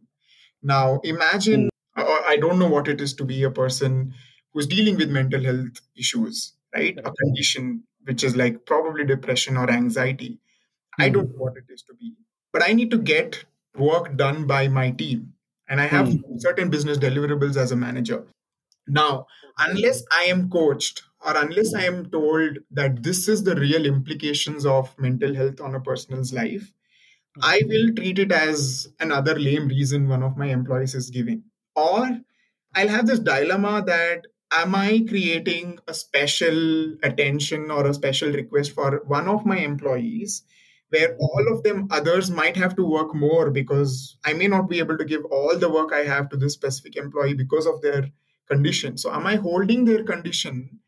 Now, 0.63 1.01
imagine, 1.03 1.69
mm-hmm. 1.97 2.29
I 2.29 2.37
don't 2.37 2.59
know 2.59 2.69
what 2.69 2.87
it 2.87 3.01
is 3.01 3.13
to 3.15 3.25
be 3.25 3.43
a 3.43 3.51
person 3.51 4.13
who's 4.53 4.67
dealing 4.67 4.97
with 4.97 5.09
mental 5.09 5.43
health 5.43 5.81
issues, 5.97 6.53
right? 6.73 6.97
A 7.03 7.11
condition 7.11 7.83
which 8.03 8.23
is 8.23 8.35
like 8.35 8.65
probably 8.65 9.05
depression 9.05 9.57
or 9.57 9.69
anxiety. 9.69 10.29
Mm-hmm. 10.29 11.01
I 11.01 11.09
don't 11.09 11.29
know 11.29 11.43
what 11.43 11.57
it 11.57 11.71
is 11.71 11.83
to 11.83 11.93
be, 11.95 12.15
but 12.53 12.63
I 12.67 12.73
need 12.73 12.91
to 12.91 12.97
get 12.97 13.43
work 13.77 14.15
done 14.17 14.47
by 14.47 14.67
my 14.67 14.91
team. 14.91 15.33
And 15.69 15.79
I 15.79 15.87
have 15.87 16.07
mm-hmm. 16.07 16.37
certain 16.37 16.69
business 16.69 16.97
deliverables 16.97 17.55
as 17.55 17.71
a 17.71 17.77
manager. 17.77 18.25
Now, 18.87 19.27
unless 19.57 20.03
I 20.11 20.23
am 20.23 20.49
coached 20.49 21.03
or 21.25 21.37
unless 21.37 21.73
I 21.73 21.83
am 21.83 22.09
told 22.09 22.57
that 22.71 23.03
this 23.03 23.27
is 23.27 23.43
the 23.43 23.55
real 23.55 23.85
implications 23.85 24.65
of 24.65 24.93
mental 24.99 25.33
health 25.33 25.61
on 25.61 25.75
a 25.75 25.79
person's 25.79 26.33
life, 26.33 26.73
I 27.41 27.59
hmm. 27.59 27.69
will 27.69 27.95
treat 27.95 28.19
it 28.19 28.31
as 28.31 28.89
another 28.99 29.37
lame 29.39 29.67
reason 29.67 30.09
one 30.09 30.23
of 30.23 30.37
my 30.37 30.47
employees 30.47 30.95
is 30.95 31.09
giving. 31.09 31.43
Or 31.75 32.19
I'll 32.75 32.87
have 32.87 33.07
this 33.07 33.19
dilemma 33.19 33.83
that 33.85 34.27
am 34.51 34.75
I 34.75 35.05
creating 35.07 35.79
a 35.87 35.93
special 35.93 36.95
attention 37.03 37.71
or 37.71 37.87
a 37.87 37.93
special 37.93 38.31
request 38.31 38.71
for 38.71 39.01
one 39.05 39.27
of 39.27 39.45
my 39.45 39.57
employees 39.57 40.43
where 40.89 41.15
all 41.19 41.45
of 41.53 41.63
them 41.63 41.87
others 41.89 42.29
might 42.29 42.57
have 42.57 42.75
to 42.75 42.85
work 42.85 43.15
more 43.15 43.49
because 43.49 44.17
I 44.25 44.33
may 44.33 44.47
not 44.47 44.69
be 44.69 44.79
able 44.79 44.97
to 44.97 45.05
give 45.05 45.23
all 45.25 45.57
the 45.57 45.69
work 45.69 45.93
I 45.93 46.03
have 46.03 46.29
to 46.29 46.37
this 46.37 46.53
specific 46.53 46.97
employee 46.97 47.33
because 47.33 47.65
of 47.65 47.81
their 47.81 48.11
condition. 48.49 48.97
So, 48.97 49.11
am 49.13 49.25
I 49.25 49.35
holding 49.35 49.85
their 49.85 50.03
condition 50.03 50.79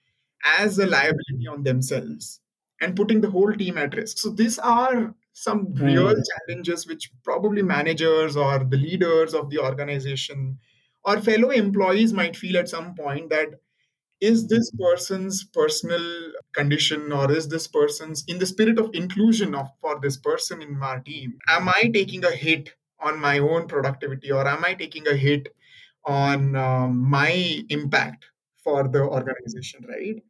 as 0.59 0.77
a 0.77 0.85
liability 0.85 1.47
on 1.49 1.63
themselves 1.63 2.41
and 2.81 2.95
putting 2.95 3.21
the 3.21 3.31
whole 3.31 3.53
team 3.53 3.77
at 3.77 3.95
risk? 3.95 4.17
So, 4.17 4.29
these 4.29 4.59
are 4.59 5.15
some 5.31 5.73
real 5.75 6.13
challenges 6.13 6.85
which 6.85 7.09
probably 7.23 7.61
managers 7.61 8.35
or 8.35 8.59
the 8.59 8.77
leaders 8.77 9.33
of 9.33 9.49
the 9.49 9.59
organization 9.59 10.59
or 11.05 11.21
fellow 11.21 11.49
employees 11.49 12.13
might 12.13 12.35
feel 12.35 12.57
at 12.57 12.69
some 12.69 12.95
point 12.95 13.29
that 13.29 13.49
is 14.21 14.47
this 14.47 14.71
person's 14.79 15.43
personal 15.45 16.05
condition 16.53 17.11
or 17.11 17.31
is 17.31 17.47
this 17.49 17.67
person's 17.67 18.23
in 18.27 18.39
the 18.39 18.45
spirit 18.45 18.79
of 18.79 18.89
inclusion 18.93 19.53
of 19.55 19.67
for 19.81 19.99
this 20.01 20.17
person 20.17 20.61
in 20.61 20.77
my 20.77 20.99
team 21.05 21.37
am 21.49 21.67
i 21.69 21.89
taking 21.93 22.23
a 22.25 22.31
hit 22.31 22.73
on 22.99 23.19
my 23.19 23.39
own 23.39 23.67
productivity 23.67 24.31
or 24.31 24.47
am 24.47 24.63
i 24.65 24.73
taking 24.73 25.07
a 25.07 25.15
hit 25.15 25.49
on 26.05 26.55
um, 26.55 26.97
my 27.09 27.63
impact 27.69 28.25
for 28.63 28.87
the 28.87 29.01
organization 29.01 29.85
right? 29.87 30.21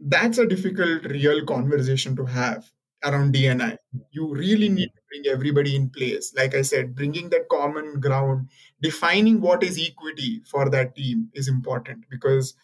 That's 0.00 0.38
a 0.38 0.46
difficult 0.46 1.04
real 1.04 1.44
conversation 1.44 2.14
to 2.16 2.24
have 2.24 2.70
around 3.04 3.32
dni 3.34 3.76
you 4.10 4.34
really 4.34 4.68
need 4.68 4.88
to 4.88 5.02
bring 5.08 5.32
everybody 5.32 5.74
in 5.76 5.88
place. 5.90 6.32
Like 6.36 6.54
i 6.54 6.62
said 6.62 6.94
bringing 6.94 7.30
that 7.30 7.48
common 7.48 8.00
ground 8.00 8.48
defining 8.82 9.40
what 9.40 9.62
is 9.62 9.78
equity 9.78 10.42
for 10.50 10.68
that 10.70 10.94
team 10.94 11.28
is 11.34 11.48
important 11.48 12.04
because 12.10 12.54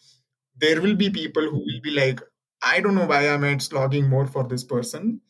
there 0.57 0.81
will 0.81 0.95
be 0.95 1.09
people 1.09 1.43
who 1.43 1.59
will 1.59 1.81
be 1.81 1.91
like 1.91 2.21
i 2.61 2.79
don't 2.79 2.95
know 2.95 3.05
why 3.05 3.27
i'm 3.29 3.43
at 3.43 3.61
slogging 3.61 4.09
more 4.09 4.27
for 4.27 4.43
this 4.43 4.63
person. 4.63 5.21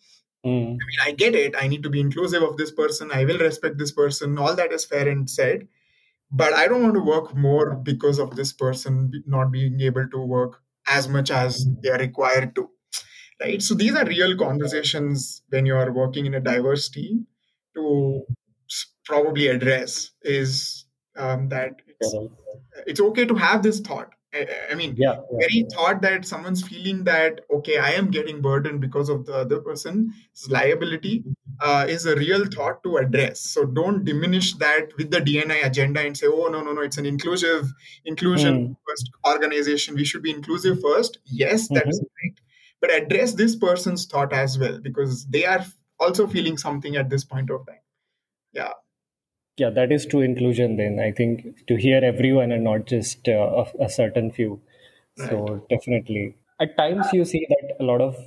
Mm. 0.45 0.77
i 0.83 0.85
mean 0.89 1.01
i 1.03 1.11
get 1.11 1.35
it. 1.35 1.55
I 1.59 1.67
need 1.67 1.83
to 1.83 1.89
be 1.89 1.99
inclusive 1.99 2.43
of 2.43 2.57
this 2.57 2.71
person. 2.71 3.11
I 3.11 3.25
will 3.25 3.39
respect 3.39 3.77
this 3.77 3.91
person. 3.91 4.37
All 4.37 4.55
that 4.55 4.71
is 4.71 4.85
fair 4.85 5.07
and 5.07 5.29
said. 5.29 5.67
But 6.31 6.53
i 6.53 6.67
don't 6.67 6.83
want 6.83 6.95
to 6.95 7.01
work 7.01 7.35
more 7.35 7.75
because 7.75 8.19
of 8.19 8.35
this 8.35 8.53
person 8.53 9.11
not 9.25 9.51
being 9.51 9.79
able 9.81 10.07
to 10.09 10.19
work 10.19 10.61
as 10.87 11.07
much 11.07 11.31
as 11.31 11.65
they 11.81 11.89
are 11.89 11.97
required 11.97 12.55
to 12.55 12.69
right 13.41 13.61
so 13.61 13.73
these 13.73 13.95
are 13.95 14.05
real 14.05 14.37
conversations 14.37 15.41
when 15.49 15.65
you 15.65 15.75
are 15.75 15.91
working 15.91 16.25
in 16.25 16.33
a 16.33 16.39
diverse 16.39 16.89
team 16.89 17.25
to 17.75 18.23
probably 19.05 19.47
address 19.47 20.11
is 20.21 20.85
um, 21.17 21.49
that 21.49 21.73
it's, 21.87 22.15
it's 22.87 22.99
okay 22.99 23.25
to 23.25 23.35
have 23.35 23.63
this 23.63 23.79
thought 23.79 24.09
I, 24.69 24.75
mean, 24.75 24.95
yeah, 24.97 25.13
yeah, 25.13 25.37
very 25.39 25.65
thought 25.73 26.01
that 26.01 26.25
someone's 26.25 26.65
feeling 26.67 27.03
that 27.05 27.41
okay, 27.53 27.77
I 27.77 27.91
am 27.91 28.11
getting 28.11 28.41
burdened 28.41 28.81
because 28.81 29.09
of 29.09 29.25
the 29.25 29.35
other 29.35 29.59
person's 29.59 30.13
liability 30.49 31.23
uh, 31.61 31.85
is 31.87 32.05
a 32.05 32.15
real 32.15 32.45
thought 32.45 32.83
to 32.83 32.97
address. 32.97 33.39
So 33.39 33.65
don't 33.65 34.03
diminish 34.03 34.53
that 34.55 34.89
with 34.97 35.11
the 35.11 35.19
DNI 35.19 35.65
agenda 35.65 36.01
and 36.01 36.17
say, 36.17 36.27
oh 36.27 36.47
no, 36.47 36.61
no, 36.61 36.73
no, 36.73 36.81
it's 36.81 36.97
an 36.97 37.05
inclusive 37.05 37.71
inclusion 38.05 38.69
mm. 38.69 38.75
first 38.87 39.09
organization. 39.25 39.95
We 39.95 40.05
should 40.05 40.23
be 40.23 40.31
inclusive 40.31 40.81
first. 40.81 41.19
Yes, 41.25 41.67
that 41.69 41.83
mm-hmm. 41.83 41.89
is 41.89 42.01
but 42.85 42.95
address 42.95 43.33
this 43.33 43.55
person's 43.55 44.05
thought 44.05 44.31
as 44.31 44.59
well 44.59 44.79
because 44.79 45.25
they 45.25 45.45
are 45.45 45.65
also 45.99 46.27
feeling 46.27 46.57
something 46.57 46.95
at 46.95 47.09
this 47.09 47.23
point 47.23 47.49
of 47.49 47.65
time. 47.65 47.81
Yeah. 48.53 48.73
Yeah 49.57 49.69
that 49.71 49.91
is 49.91 50.05
true 50.05 50.21
inclusion 50.21 50.77
then. 50.77 50.99
I 50.99 51.11
think 51.11 51.65
to 51.67 51.77
hear 51.77 52.03
everyone 52.03 52.51
and 52.51 52.63
not 52.63 52.85
just 52.85 53.27
uh, 53.27 53.63
a, 53.63 53.85
a, 53.85 53.89
certain 53.89 54.31
few. 54.31 54.61
Right. 55.17 55.29
so 55.29 55.65
definitely. 55.69 56.35
At 56.59 56.77
times 56.77 57.07
you 57.11 57.25
see 57.25 57.47
that 57.49 57.77
a 57.79 57.83
lot 57.83 58.01
of 58.01 58.17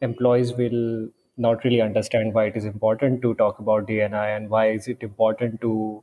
employees 0.00 0.52
will 0.54 1.08
not 1.36 1.62
really 1.64 1.80
understand 1.80 2.34
why 2.34 2.46
it 2.46 2.56
is 2.56 2.64
important 2.64 3.22
to 3.22 3.34
talk 3.34 3.58
about 3.58 3.86
dni 3.86 4.36
and 4.36 4.50
why 4.50 4.70
is 4.70 4.88
it 4.88 5.02
important 5.02 5.60
to 5.60 6.02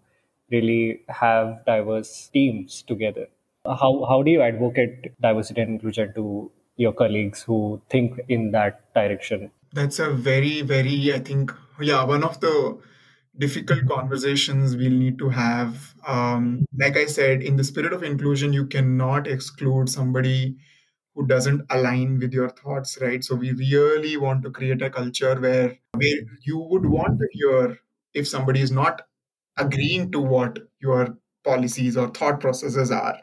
really 0.51 1.01
have 1.09 1.65
diverse 1.65 2.29
teams 2.33 2.81
together. 2.83 3.27
How 3.65 4.05
how 4.09 4.23
do 4.23 4.31
you 4.31 4.41
advocate 4.41 5.19
diversity 5.21 5.61
and 5.61 5.71
inclusion 5.71 6.13
to 6.15 6.51
your 6.79 6.93
colleagues 6.93 7.43
who 7.43 7.81
think 7.89 8.19
in 8.29 8.51
that 8.51 8.93
direction? 8.93 9.51
That's 9.73 9.99
a 9.99 10.09
very, 10.09 10.61
very, 10.61 11.13
I 11.13 11.19
think, 11.19 11.51
yeah, 11.79 12.03
one 12.03 12.23
of 12.23 12.39
the 12.39 12.79
difficult 13.37 13.87
conversations 13.87 14.75
we'll 14.75 14.91
need 14.91 15.19
to 15.19 15.29
have. 15.29 15.93
Um, 16.07 16.65
like 16.77 16.97
I 16.97 17.05
said, 17.05 17.43
in 17.43 17.57
the 17.57 17.63
spirit 17.63 17.93
of 17.93 18.03
inclusion, 18.03 18.53
you 18.53 18.65
cannot 18.65 19.27
exclude 19.27 19.89
somebody 19.89 20.55
who 21.15 21.27
doesn't 21.27 21.65
align 21.69 22.17
with 22.19 22.33
your 22.33 22.49
thoughts, 22.49 22.97
right? 23.01 23.23
So 23.23 23.35
we 23.35 23.51
really 23.51 24.15
want 24.15 24.43
to 24.43 24.49
create 24.49 24.81
a 24.81 24.89
culture 24.89 25.39
where, 25.39 25.77
where 25.93 26.19
you 26.45 26.59
would 26.59 26.85
want 26.85 27.19
to 27.19 27.27
hear 27.31 27.77
if 28.13 28.27
somebody 28.27 28.61
is 28.61 28.71
not 28.71 29.01
agreeing 29.57 30.11
to 30.13 30.21
what 30.21 30.59
your 30.81 31.17
policies 31.43 31.97
or 31.97 32.07
thought 32.07 32.39
processes 32.39 32.89
are 32.89 33.19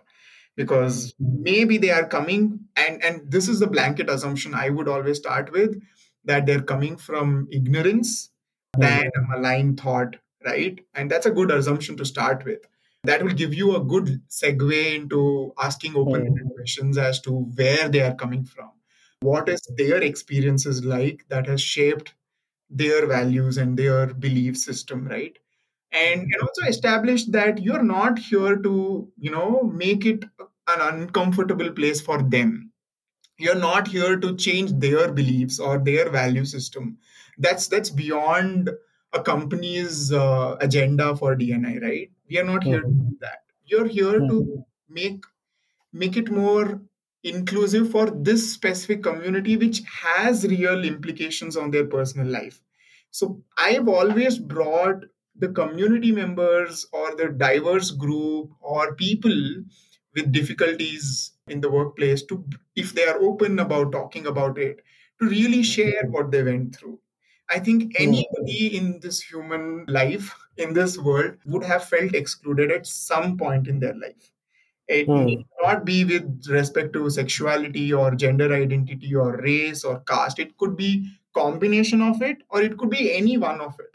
because 0.57 1.15
maybe 1.19 1.79
they 1.79 1.91
are 1.91 2.07
coming 2.07 2.61
and 2.77 3.03
and 3.05 3.31
this 3.31 3.49
is 3.49 3.61
the 3.61 3.67
blanket 3.67 4.09
assumption 4.11 4.55
i 4.55 4.69
would 4.69 4.89
always 4.89 5.19
start 5.19 5.53
with 5.53 5.81
that 6.25 6.47
they're 6.47 6.63
coming 6.63 6.97
from 6.97 7.47
ignorance 7.53 8.31
than 8.79 9.11
a 9.17 9.21
malign 9.29 9.77
thought 9.77 10.17
right? 10.47 10.81
And 10.95 11.11
that's 11.11 11.27
a 11.27 11.31
good 11.31 11.51
assumption 11.51 11.97
to 11.97 12.05
start 12.05 12.45
with. 12.45 12.61
That 13.05 13.23
will 13.23 13.33
give 13.33 13.53
you 13.53 13.77
a 13.77 13.85
good 13.85 14.23
segue 14.29 14.95
into 14.95 15.53
asking 15.59 15.97
open-ended 15.97 16.49
questions 16.55 16.97
as 16.97 17.21
to 17.23 17.33
where 17.33 17.89
they 17.89 18.01
are 18.01 18.15
coming 18.15 18.45
from. 18.45 18.71
What 19.21 19.49
is 19.49 19.61
their 19.77 20.03
experiences 20.03 20.85
like 20.85 21.25
that 21.29 21.47
has 21.47 21.61
shaped 21.61 22.15
their 22.71 23.07
values 23.07 23.59
and 23.59 23.79
their 23.79 24.13
belief 24.13 24.57
system 24.57 25.07
right 25.07 25.39
and, 25.97 26.23
and 26.23 26.43
also 26.43 26.67
establish 26.69 27.25
that 27.27 27.63
you're 27.63 27.83
not 27.83 28.19
here 28.19 28.57
to 28.57 29.11
you 29.19 29.31
know 29.31 29.63
make 29.63 30.07
it 30.07 30.25
an 30.69 30.81
uncomfortable 30.93 31.71
place 31.71 32.01
for 32.01 32.23
them 32.23 32.71
you're 33.39 33.63
not 33.63 33.89
here 33.89 34.17
to 34.17 34.35
change 34.37 34.73
their 34.79 35.13
beliefs 35.13 35.59
or 35.59 35.79
their 35.79 36.11
value 36.11 36.45
system 36.45 36.99
that's 37.39 37.69
that's 37.69 37.91
beyond 37.91 38.71
a 39.13 39.23
company's 39.23 40.13
uh, 40.13 40.57
agenda 40.61 41.17
for 41.17 41.37
dni 41.37 41.81
right 41.83 42.11
we 42.29 42.39
are 42.39 42.45
not 42.45 42.65
here 42.65 42.83
mm-hmm. 42.83 42.99
to 42.99 43.11
do 43.11 43.17
that 43.21 43.41
you're 43.65 43.87
here 43.87 44.21
mm-hmm. 44.21 44.29
to 44.29 44.65
make 44.89 45.25
make 45.93 46.17
it 46.17 46.31
more 46.31 46.81
inclusive 47.27 47.91
for 47.91 48.11
this 48.11 48.53
specific 48.53 49.03
community, 49.03 49.57
which 49.57 49.83
has 50.05 50.45
real 50.45 50.85
implications 50.85 51.57
on 51.57 51.71
their 51.71 51.87
personal 51.87 52.29
life. 52.29 52.61
So 53.11 53.43
I've 53.59 53.89
always 53.89 54.39
brought 54.39 55.05
the 55.39 55.49
community 55.49 56.13
members 56.13 56.87
or 56.93 57.15
the 57.17 57.29
diverse 57.29 57.91
group 57.91 58.51
or 58.61 58.95
people 58.95 59.35
with 60.15 60.33
difficulties 60.33 61.33
in 61.49 61.61
the 61.61 61.71
workplace 61.71 62.23
to 62.25 62.45
if 62.75 62.93
they 62.95 63.07
are 63.07 63.21
open 63.23 63.59
about 63.59 63.93
talking 63.93 64.27
about 64.27 64.59
it 64.59 64.83
to 65.21 65.29
really 65.29 65.63
share 65.63 66.05
what 66.09 66.31
they 66.31 66.43
went 66.43 66.75
through. 66.77 66.99
I 67.49 67.61
think 67.61 67.95
anybody 67.99 68.77
in 68.77 68.99
this 69.01 69.21
human 69.21 69.85
life 69.87 70.35
in 70.57 70.73
this 70.75 70.99
world 70.99 71.37
would 71.45 71.65
have 71.65 71.85
felt 71.85 72.15
excluded 72.15 72.71
at 72.73 72.87
some 72.87 73.37
point 73.37 73.69
in 73.69 73.79
their 73.79 73.95
life. 73.95 74.31
It 74.89 75.07
Hmm. 75.07 75.25
need 75.27 75.47
not 75.63 75.85
be 75.85 76.05
with 76.05 76.47
respect 76.49 76.93
to 76.95 77.09
sexuality 77.11 77.93
or 77.93 78.15
gender 78.17 78.53
identity 78.53 79.15
or 79.15 79.37
race 79.39 79.85
or 79.85 80.01
caste. 80.01 80.39
It 80.41 80.57
could 80.59 80.77
be 80.77 81.11
combination 81.35 82.03
of 82.03 82.23
it 82.23 82.39
or 82.51 82.63
it 82.63 82.77
could 82.79 82.91
be 82.91 83.13
any 83.13 83.39
one 83.39 83.61
of 83.61 83.79
it 83.81 83.91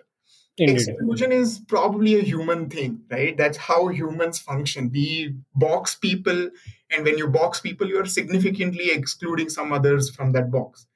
Indeed. 0.58 0.96
exclusion 0.98 1.32
is 1.32 1.60
probably 1.68 2.16
a 2.20 2.24
human 2.24 2.70
thing 2.70 3.04
right? 3.10 3.36
That's 3.38 3.58
how 3.58 3.88
humans 3.88 4.40
function. 4.40 4.92
We 4.92 5.36
box 5.56 5.96
people 5.96 6.50
and 6.92 7.06
when 7.06 7.18
you 7.18 7.28
box 7.28 7.60
people 7.60 7.88
you're 7.88 8.06
significantly 8.06 8.92
excluding 8.92 9.50
some 9.50 9.72
others 9.72 10.14
from 10.14 10.34
that 10.34 10.52
box. 10.52 10.88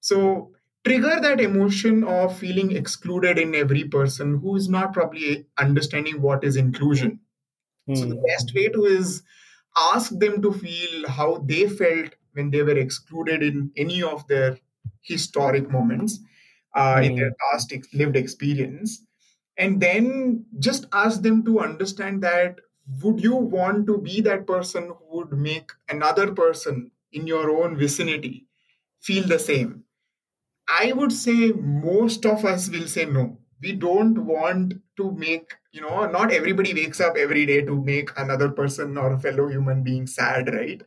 So 0.00 0.52
trigger 0.84 1.20
that 1.20 1.40
emotion 1.40 2.04
of 2.04 2.38
feeling 2.38 2.72
excluded 2.76 3.38
in 3.38 3.54
every 3.54 3.84
person 3.84 4.38
who 4.38 4.56
is 4.56 4.68
not 4.68 4.92
probably 4.94 5.46
understanding 5.58 6.22
what 6.22 6.44
is 6.44 6.56
inclusion. 6.56 7.20
So 7.92 8.06
the 8.06 8.16
Hmm. 8.16 8.24
best 8.28 8.54
way 8.54 8.68
to 8.68 8.84
is 8.84 9.22
ask 9.92 10.10
them 10.18 10.42
to 10.42 10.52
feel 10.52 11.08
how 11.08 11.38
they 11.38 11.68
felt 11.68 12.14
when 12.32 12.50
they 12.50 12.62
were 12.62 12.78
excluded 12.78 13.42
in 13.42 13.72
any 13.76 14.02
of 14.02 14.26
their 14.28 14.58
historic 15.02 15.70
moments 15.70 16.18
uh, 16.74 17.00
in 17.04 17.14
their 17.16 17.32
past 17.50 17.72
ex- 17.72 17.92
lived 17.94 18.16
experience. 18.16 19.04
And 19.56 19.80
then 19.80 20.46
just 20.58 20.86
ask 20.92 21.22
them 21.22 21.44
to 21.44 21.60
understand 21.60 22.22
that 22.22 22.60
would 23.02 23.20
you 23.22 23.36
want 23.36 23.86
to 23.86 23.98
be 23.98 24.20
that 24.22 24.46
person 24.46 24.88
who 24.88 25.18
would 25.18 25.32
make 25.32 25.70
another 25.88 26.32
person 26.34 26.90
in 27.12 27.26
your 27.26 27.50
own 27.50 27.76
vicinity 27.76 28.46
feel 29.00 29.26
the 29.26 29.38
same? 29.38 29.84
I 30.68 30.92
would 30.92 31.12
say 31.12 31.52
most 31.52 32.24
of 32.24 32.44
us 32.44 32.68
will 32.70 32.86
say 32.86 33.04
no. 33.04 33.38
We 33.60 33.72
don't 33.72 34.24
want 34.24 34.74
to 34.96 35.10
make, 35.12 35.52
you 35.72 35.82
know, 35.82 36.06
not 36.06 36.32
everybody 36.32 36.72
wakes 36.72 37.00
up 37.00 37.16
every 37.16 37.44
day 37.44 37.60
to 37.62 37.82
make 37.84 38.10
another 38.18 38.50
person 38.50 38.96
or 38.96 39.12
a 39.12 39.20
fellow 39.20 39.48
human 39.48 39.82
being 39.82 40.06
sad, 40.06 40.52
right? 40.54 40.80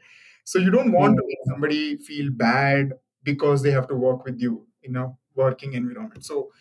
So 0.45 0.57
you 0.59 0.71
don't 0.71 0.91
want 0.91 1.17
to 1.17 1.23
make 1.27 1.37
somebody 1.47 1.97
feel 1.97 2.31
bad 2.31 2.93
because 3.23 3.61
they 3.61 3.71
have 3.71 3.87
to 3.89 3.95
work 3.95 4.25
with 4.25 4.39
you 4.41 4.67
you 4.81 4.91
a 4.91 5.15
working 5.35 5.73
environment. 5.73 6.25
So, 6.25 6.51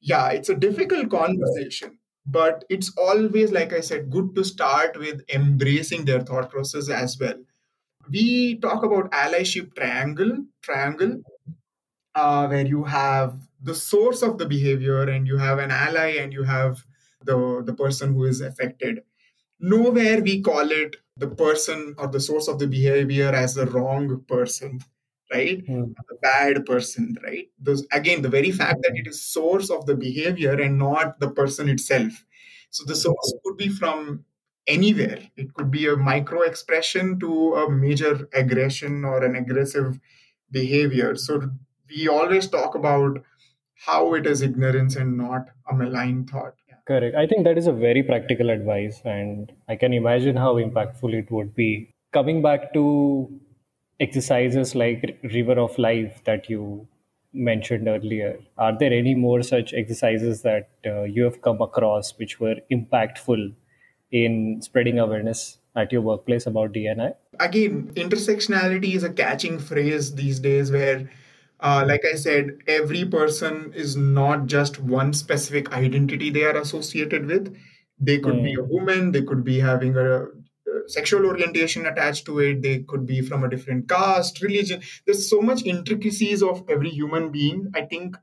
yeah, 0.00 0.30
it's 0.30 0.48
a 0.48 0.56
difficult 0.56 1.10
conversation, 1.10 1.98
but 2.26 2.64
it's 2.70 2.92
always, 2.96 3.52
like 3.52 3.72
I 3.72 3.80
said, 3.80 4.10
good 4.10 4.34
to 4.36 4.44
start 4.44 4.98
with 4.98 5.22
embracing 5.32 6.04
their 6.04 6.20
thought 6.20 6.50
process 6.50 6.88
as 6.88 7.18
well. 7.18 7.36
We 8.10 8.58
talk 8.60 8.84
about 8.84 9.12
allyship 9.12 9.74
triangle, 9.76 10.44
triangle, 10.62 11.22
uh, 12.14 12.46
where 12.48 12.66
you 12.66 12.84
have 12.84 13.36
the 13.62 13.74
source 13.74 14.22
of 14.22 14.38
the 14.38 14.46
behavior 14.46 15.02
and 15.02 15.26
you 15.26 15.36
have 15.36 15.58
an 15.58 15.70
ally 15.70 16.16
and 16.18 16.32
you 16.32 16.42
have 16.42 16.84
the 17.24 17.62
the 17.64 17.74
person 17.74 18.14
who 18.14 18.24
is 18.24 18.40
affected 18.40 19.02
nowhere 19.60 20.22
we 20.22 20.40
call 20.42 20.70
it 20.70 20.96
the 21.16 21.28
person 21.28 21.94
or 21.98 22.08
the 22.08 22.20
source 22.20 22.48
of 22.48 22.58
the 22.58 22.66
behavior 22.66 23.28
as 23.28 23.54
the 23.54 23.66
wrong 23.66 24.22
person 24.28 24.80
right? 25.32 25.64
Hmm. 25.66 25.92
the 26.08 26.16
bad 26.22 26.66
person 26.66 27.16
right? 27.24 27.48
Those 27.58 27.86
again 27.92 28.22
the 28.22 28.28
very 28.28 28.50
fact 28.50 28.78
that 28.82 28.96
it 28.96 29.06
is 29.06 29.22
source 29.22 29.70
of 29.70 29.86
the 29.86 29.94
behavior 29.94 30.60
and 30.60 30.78
not 30.78 31.20
the 31.20 31.30
person 31.30 31.68
itself. 31.68 32.24
So 32.70 32.84
the 32.84 32.96
source 32.96 33.34
could 33.44 33.56
be 33.56 33.68
from 33.68 34.24
anywhere. 34.66 35.18
It 35.36 35.52
could 35.54 35.70
be 35.70 35.88
a 35.88 35.96
micro 35.96 36.42
expression 36.42 37.18
to 37.20 37.54
a 37.54 37.70
major 37.70 38.28
aggression 38.32 39.04
or 39.04 39.24
an 39.24 39.34
aggressive 39.36 39.98
behavior. 40.50 41.16
So 41.16 41.50
we 41.88 42.08
always 42.08 42.48
talk 42.48 42.74
about 42.74 43.22
how 43.86 44.14
it 44.14 44.26
is 44.26 44.42
ignorance 44.42 44.96
and 44.96 45.16
not 45.16 45.46
a 45.70 45.74
malign 45.74 46.26
thought. 46.26 46.54
Correct. 46.86 47.16
I 47.16 47.26
think 47.26 47.44
that 47.44 47.58
is 47.58 47.66
a 47.66 47.72
very 47.72 48.02
practical 48.02 48.50
advice, 48.50 49.00
and 49.04 49.52
I 49.68 49.76
can 49.76 49.92
imagine 49.92 50.36
how 50.36 50.54
impactful 50.54 51.14
it 51.14 51.30
would 51.30 51.54
be. 51.54 51.94
Coming 52.12 52.42
back 52.42 52.72
to 52.74 53.40
exercises 54.00 54.74
like 54.74 55.18
River 55.22 55.58
of 55.58 55.78
Life 55.78 56.22
that 56.24 56.48
you 56.48 56.88
mentioned 57.32 57.86
earlier, 57.86 58.40
are 58.58 58.76
there 58.76 58.92
any 58.92 59.14
more 59.14 59.42
such 59.42 59.72
exercises 59.72 60.42
that 60.42 60.70
uh, 60.84 61.02
you 61.02 61.22
have 61.24 61.42
come 61.42 61.60
across 61.60 62.18
which 62.18 62.40
were 62.40 62.56
impactful 62.72 63.54
in 64.10 64.60
spreading 64.62 64.98
awareness 64.98 65.58
at 65.76 65.92
your 65.92 66.00
workplace 66.00 66.46
about 66.46 66.72
DNI? 66.72 67.14
again 67.40 67.90
intersectionality 67.94 68.94
is 68.94 69.02
a 69.02 69.12
catching 69.12 69.58
phrase 69.58 70.14
these 70.14 70.38
days 70.38 70.70
where 70.70 71.10
uh, 71.60 71.84
like 71.86 72.04
i 72.04 72.14
said 72.14 72.58
every 72.66 73.04
person 73.04 73.72
is 73.74 73.96
not 73.96 74.46
just 74.46 74.78
one 74.80 75.12
specific 75.12 75.72
identity 75.72 76.30
they 76.30 76.44
are 76.44 76.56
associated 76.56 77.26
with 77.26 77.56
they 77.98 78.18
could 78.18 78.42
be 78.42 78.54
a 78.54 78.62
woman 78.62 79.12
they 79.12 79.22
could 79.22 79.44
be 79.44 79.58
having 79.58 79.96
a 79.96 80.26
sexual 80.90 81.26
orientation 81.26 81.86
attached 81.86 82.26
to 82.26 82.38
it. 82.40 82.62
They 82.62 82.80
could 82.80 83.06
be 83.06 83.22
from 83.22 83.44
a 83.44 83.50
different 83.50 83.88
caste 83.88 84.42
religion. 84.42 84.82
There's 85.06 85.28
so 85.28 85.40
much 85.40 85.64
intricacies 85.64 86.42
of 86.42 86.64
every 86.68 86.90
human 86.90 87.30
being. 87.30 87.70
I 87.74 87.82
think 87.82 88.16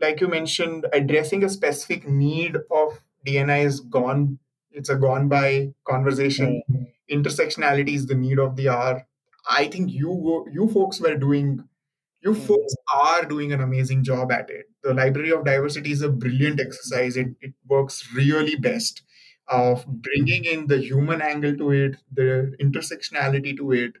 like 0.00 0.20
you 0.20 0.28
mentioned 0.28 0.86
addressing 0.92 1.44
a 1.44 1.48
specific 1.48 2.08
need 2.08 2.56
of 2.70 3.02
dni 3.26 3.64
is 3.64 3.80
gone. 3.80 4.38
It's 4.70 4.88
a 4.88 4.96
gone 4.96 5.28
by 5.28 5.72
conversation. 5.86 6.62
Mm-hmm. 6.70 7.18
Intersectionality 7.18 7.94
is 7.94 8.06
the 8.06 8.14
need 8.14 8.38
of 8.38 8.56
the 8.56 8.68
hour. 8.70 9.06
I 9.48 9.68
think 9.68 9.90
you 9.90 10.46
you 10.52 10.68
folks 10.68 11.00
were 11.00 11.16
doing 11.16 11.64
you 12.22 12.30
mm-hmm. 12.30 12.46
folks 12.46 12.74
are 12.92 13.24
doing 13.24 13.52
an 13.52 13.60
amazing 13.60 14.02
job 14.02 14.32
at 14.32 14.50
it. 14.50 14.66
The 14.82 14.94
Library 14.94 15.30
of 15.30 15.44
Diversity 15.44 15.92
is 15.92 16.02
a 16.02 16.08
brilliant 16.08 16.60
exercise. 16.60 17.16
It 17.16 17.28
it 17.40 17.54
works 17.66 18.08
really 18.14 18.56
best 18.56 19.02
of 19.48 19.86
bringing 19.86 20.44
in 20.44 20.66
the 20.66 20.78
human 20.78 21.20
angle 21.20 21.56
to 21.56 21.70
it, 21.70 21.96
the 22.12 22.54
intersectionality 22.60 23.56
to 23.56 23.72
it, 23.72 23.92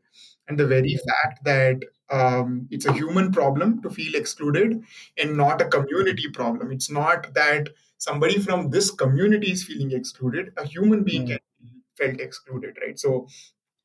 and 0.48 0.58
the 0.58 0.66
very 0.66 0.98
fact 1.08 1.44
that 1.44 1.80
um, 2.10 2.68
it's 2.70 2.86
a 2.86 2.92
human 2.92 3.32
problem 3.32 3.82
to 3.82 3.90
feel 3.90 4.14
excluded 4.14 4.82
and 5.16 5.36
not 5.36 5.60
a 5.60 5.66
community 5.66 6.28
problem. 6.28 6.70
It's 6.70 6.90
not 6.90 7.34
that 7.34 7.68
somebody 7.98 8.38
from 8.38 8.70
this 8.70 8.90
community 8.90 9.52
is 9.52 9.64
feeling 9.64 9.92
excluded. 9.92 10.52
A 10.56 10.66
human 10.66 11.04
being 11.04 11.26
can 11.26 11.38
felt 11.96 12.20
excluded, 12.20 12.76
right? 12.82 12.98
So 12.98 13.28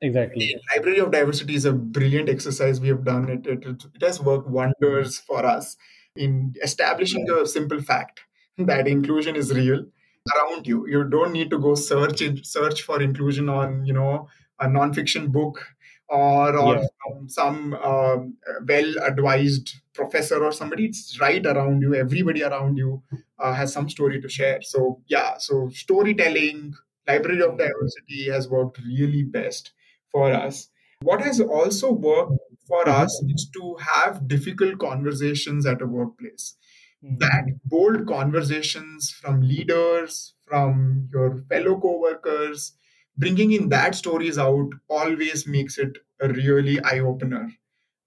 Exactly. 0.01 0.55
Library 0.73 0.99
of 0.99 1.11
Diversity 1.11 1.55
is 1.55 1.65
a 1.65 1.73
brilliant 1.73 2.29
exercise 2.29 2.79
we 2.79 2.87
have 2.87 3.03
done. 3.03 3.29
It, 3.29 3.45
it, 3.45 3.65
it 3.65 4.01
has 4.01 4.21
worked 4.21 4.47
wonders 4.47 5.17
for 5.19 5.45
us 5.45 5.75
in 6.15 6.53
establishing 6.63 7.29
a 7.29 7.45
simple 7.45 7.81
fact 7.81 8.21
that 8.57 8.87
inclusion 8.87 9.35
is 9.35 9.53
real 9.53 9.85
around 10.35 10.67
you. 10.67 10.87
You 10.87 11.03
don't 11.09 11.31
need 11.33 11.49
to 11.51 11.59
go 11.59 11.75
search 11.75 12.21
it, 12.21 12.45
search 12.45 12.81
for 12.83 13.01
inclusion 13.01 13.49
on 13.49 13.85
you 13.85 13.93
know 13.93 14.27
a 14.59 14.67
nonfiction 14.67 15.31
book 15.31 15.65
or 16.07 16.55
or 16.57 16.75
Yeah. 16.75 16.87
from 17.03 17.29
some 17.29 17.73
um, 17.75 18.37
well 18.67 18.93
advised 19.05 19.73
professor 19.93 20.43
or 20.43 20.51
somebody. 20.51 20.85
It's 20.85 21.19
right 21.19 21.45
around 21.45 21.81
you. 21.81 21.95
Everybody 21.95 22.43
around 22.43 22.77
you 22.77 23.03
uh, 23.37 23.53
has 23.53 23.73
some 23.73 23.89
story 23.89 24.21
to 24.21 24.29
share. 24.29 24.61
So 24.61 25.01
yeah, 25.07 25.37
so 25.37 25.69
storytelling, 25.69 26.73
Library 27.07 27.41
of 27.41 27.57
Diversity 27.57 28.29
has 28.29 28.47
worked 28.49 28.79
really 28.79 29.23
best 29.23 29.71
for 30.11 30.31
us. 30.31 30.69
What 31.01 31.21
has 31.21 31.39
also 31.39 31.91
worked 31.91 32.33
for 32.67 32.87
us 32.89 33.11
is 33.27 33.49
to 33.53 33.75
have 33.79 34.27
difficult 34.27 34.79
conversations 34.79 35.65
at 35.65 35.81
a 35.81 35.85
workplace. 35.87 36.55
That 37.01 37.45
bold 37.65 38.07
conversations 38.07 39.09
from 39.11 39.41
leaders, 39.41 40.33
from 40.45 41.07
your 41.13 41.37
fellow 41.49 41.79
co-workers 41.79 42.73
bringing 43.19 43.51
in 43.51 43.69
that 43.69 43.93
stories 43.95 44.37
out 44.39 44.69
always 44.87 45.45
makes 45.45 45.77
it 45.77 45.97
a 46.21 46.29
really 46.29 46.81
eye 46.83 46.99
opener. 46.99 47.51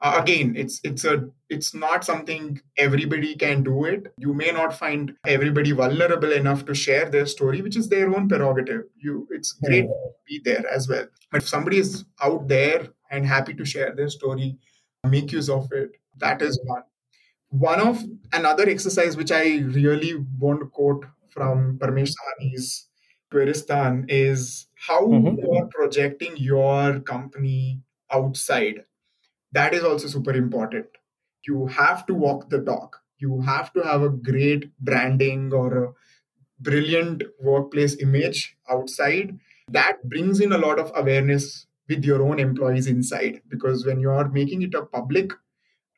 Uh, 0.00 0.18
again, 0.20 0.55
it's 0.57 0.81
it's 0.83 1.05
a 1.05 1.28
it's 1.48 1.74
not 1.74 2.05
something 2.05 2.61
everybody 2.76 3.37
can 3.37 3.62
do 3.62 3.85
it. 3.85 4.12
You 4.18 4.35
may 4.35 4.50
not 4.50 4.76
find 4.76 5.12
everybody 5.24 5.70
vulnerable 5.70 6.33
enough 6.33 6.64
to 6.64 6.74
share 6.74 7.09
their 7.09 7.26
story, 7.26 7.62
which 7.62 7.76
is 7.76 7.88
their 7.88 8.09
own 8.12 8.28
prerogative. 8.28 8.83
You, 8.96 9.28
it's 9.31 9.52
great 9.52 9.83
to 9.83 10.11
be 10.26 10.40
there 10.44 10.66
as 10.68 10.88
well. 10.88 11.07
But 11.31 11.42
if 11.42 11.48
somebody 11.48 11.78
is 11.78 12.05
out 12.20 12.48
there 12.48 12.88
and 13.12 13.24
happy 13.24 13.55
to 13.55 13.64
share 13.64 13.94
their 13.94 14.09
story, 14.09 14.57
make 15.07 15.31
use 15.31 15.48
of 15.48 15.70
it. 15.70 15.92
That 16.16 16.42
is 16.42 16.59
one. 16.64 16.83
One 17.53 17.81
of 17.81 18.03
another 18.33 18.69
exercise 18.69 19.17
which 19.17 19.31
I 19.31 19.59
really 19.61 20.15
want 20.38 20.61
to 20.61 20.67
quote 20.67 21.05
from 21.31 21.79
Parmesh 21.79 22.12
Shahani's 22.15 22.88
Queeristan 23.33 24.07
is 24.09 24.67
how 24.88 25.03
Mhm. 25.09 25.37
you 25.38 25.53
are 25.53 25.67
projecting 25.69 26.37
your 26.37 27.01
company 27.01 27.83
outside. 28.11 28.85
That 29.53 29.75
is 29.75 29.85
also 29.85 30.09
super 30.09 30.33
important. 30.35 30.87
You 31.47 31.67
have 31.69 32.07
to 32.07 32.15
walk 32.15 32.51
the 32.51 32.62
talk. 32.62 33.03
You 33.19 33.41
have 33.43 33.73
to 33.75 33.83
have 33.83 34.03
a 34.03 34.11
great 34.11 34.73
branding 34.81 35.53
or 35.53 35.85
a 35.85 35.95
brilliant 36.61 37.23
workplace 37.41 37.97
image 38.01 38.57
outside. 38.69 39.38
That 39.69 40.09
brings 40.09 40.41
in 40.41 40.53
a 40.53 40.59
lot 40.59 40.79
of 40.79 40.93
awareness 40.95 41.67
with 41.88 42.05
your 42.05 42.23
own 42.23 42.38
employees 42.38 42.87
inside 42.87 43.43
because 43.49 43.85
when 43.87 44.01
you 44.01 44.11
are 44.11 44.29
making 44.29 44.62
it 44.62 44.75
a 44.75 44.85
public 44.87 45.33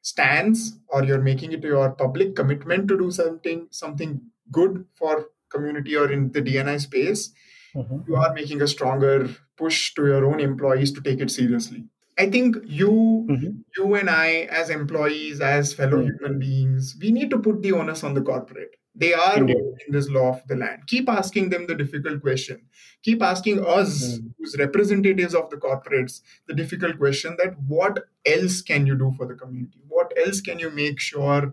stance 0.04 0.78
or 0.88 1.02
you're 1.04 1.26
making 1.30 1.52
it 1.52 1.62
your 1.62 1.90
public 2.02 2.36
commitment 2.36 2.86
to 2.88 2.98
do 2.98 3.10
something 3.10 3.66
something 3.70 4.20
good 4.52 4.84
for 4.94 5.30
community 5.48 5.96
or 5.96 6.10
in 6.12 6.30
the 6.32 6.42
dni 6.42 6.78
space 6.80 7.32
mm-hmm. 7.74 7.98
you 8.06 8.16
are 8.16 8.32
making 8.34 8.60
a 8.60 8.68
stronger 8.74 9.28
push 9.56 9.94
to 9.94 10.06
your 10.06 10.24
own 10.26 10.40
employees 10.40 10.92
to 10.92 11.00
take 11.00 11.20
it 11.20 11.30
seriously 11.30 11.84
I 12.16 12.30
think 12.30 12.58
you, 12.64 13.26
mm-hmm. 13.28 13.50
you 13.76 13.94
and 13.96 14.08
I, 14.08 14.46
as 14.48 14.70
employees, 14.70 15.40
as 15.40 15.74
fellow 15.74 15.98
mm-hmm. 15.98 16.16
human 16.16 16.38
beings, 16.38 16.96
we 17.00 17.10
need 17.10 17.30
to 17.30 17.40
put 17.40 17.60
the 17.60 17.72
onus 17.72 18.04
on 18.04 18.14
the 18.14 18.22
corporate. 18.22 18.76
They 18.94 19.12
are 19.12 19.38
in 19.38 19.76
this 19.88 20.08
law 20.08 20.30
of 20.30 20.46
the 20.46 20.54
land. 20.54 20.82
Keep 20.86 21.08
asking 21.08 21.50
them 21.50 21.66
the 21.66 21.74
difficult 21.74 22.22
question. 22.22 22.62
Keep 23.02 23.22
asking 23.22 23.64
us, 23.64 24.04
mm-hmm. 24.04 24.28
who's 24.38 24.56
representatives 24.56 25.34
of 25.34 25.50
the 25.50 25.56
corporates, 25.56 26.20
the 26.46 26.54
difficult 26.54 26.98
question 26.98 27.36
that 27.42 27.58
what 27.66 28.04
else 28.24 28.62
can 28.62 28.86
you 28.86 28.96
do 28.96 29.12
for 29.16 29.26
the 29.26 29.34
community? 29.34 29.80
What 29.88 30.12
else 30.24 30.40
can 30.40 30.60
you 30.60 30.70
make 30.70 31.00
sure 31.00 31.52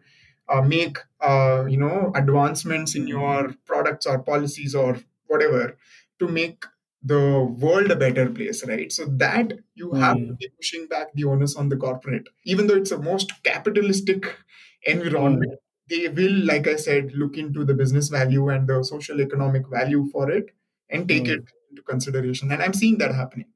uh, 0.50 0.62
make 0.62 0.98
uh, 1.22 1.66
you 1.68 1.78
know 1.78 2.12
advancements 2.16 2.96
in 2.96 3.08
your 3.08 3.56
products 3.66 4.06
or 4.06 4.20
policies 4.20 4.76
or 4.76 5.00
whatever 5.28 5.78
to 6.20 6.28
make 6.28 6.66
the 7.04 7.42
world 7.60 7.90
a 7.90 7.96
better 7.96 8.30
place, 8.30 8.66
right? 8.68 8.92
So 8.92 9.06
that 9.06 9.54
you 9.74 9.90
mm. 9.90 10.00
have 10.00 10.18
to 10.18 10.34
be 10.34 10.50
pushing 10.56 10.88
back 10.88 11.08
the 11.14 11.24
onus 11.24 11.56
on 11.56 11.70
the 11.70 11.78
corporate. 11.78 12.28
Even 12.46 12.68
though 12.68 12.76
it's 12.76 12.92
a 12.92 12.98
most 12.98 13.44
capitalistic 13.44 14.36
environment, 14.84 15.52
mm. 15.52 15.71
They 15.92 16.08
will, 16.08 16.46
like 16.46 16.68
I 16.68 16.78
said, 16.78 17.12
look 17.14 17.38
into 17.38 17.66
the 17.66 17.74
business 17.74 18.08
value 18.08 18.48
and 18.50 18.68
the 18.68 18.82
social 18.82 19.20
economic 19.20 19.68
value 19.68 20.08
for 20.12 20.32
it 20.32 20.52
and 20.90 21.08
take 21.08 21.26
mm. 21.26 21.34
it 21.36 21.44
into 21.70 21.82
consideration. 21.84 22.52
And 22.52 22.64
I'm 22.64 22.74
seeing 22.74 22.98
that 23.00 23.14
happening. 23.14 23.48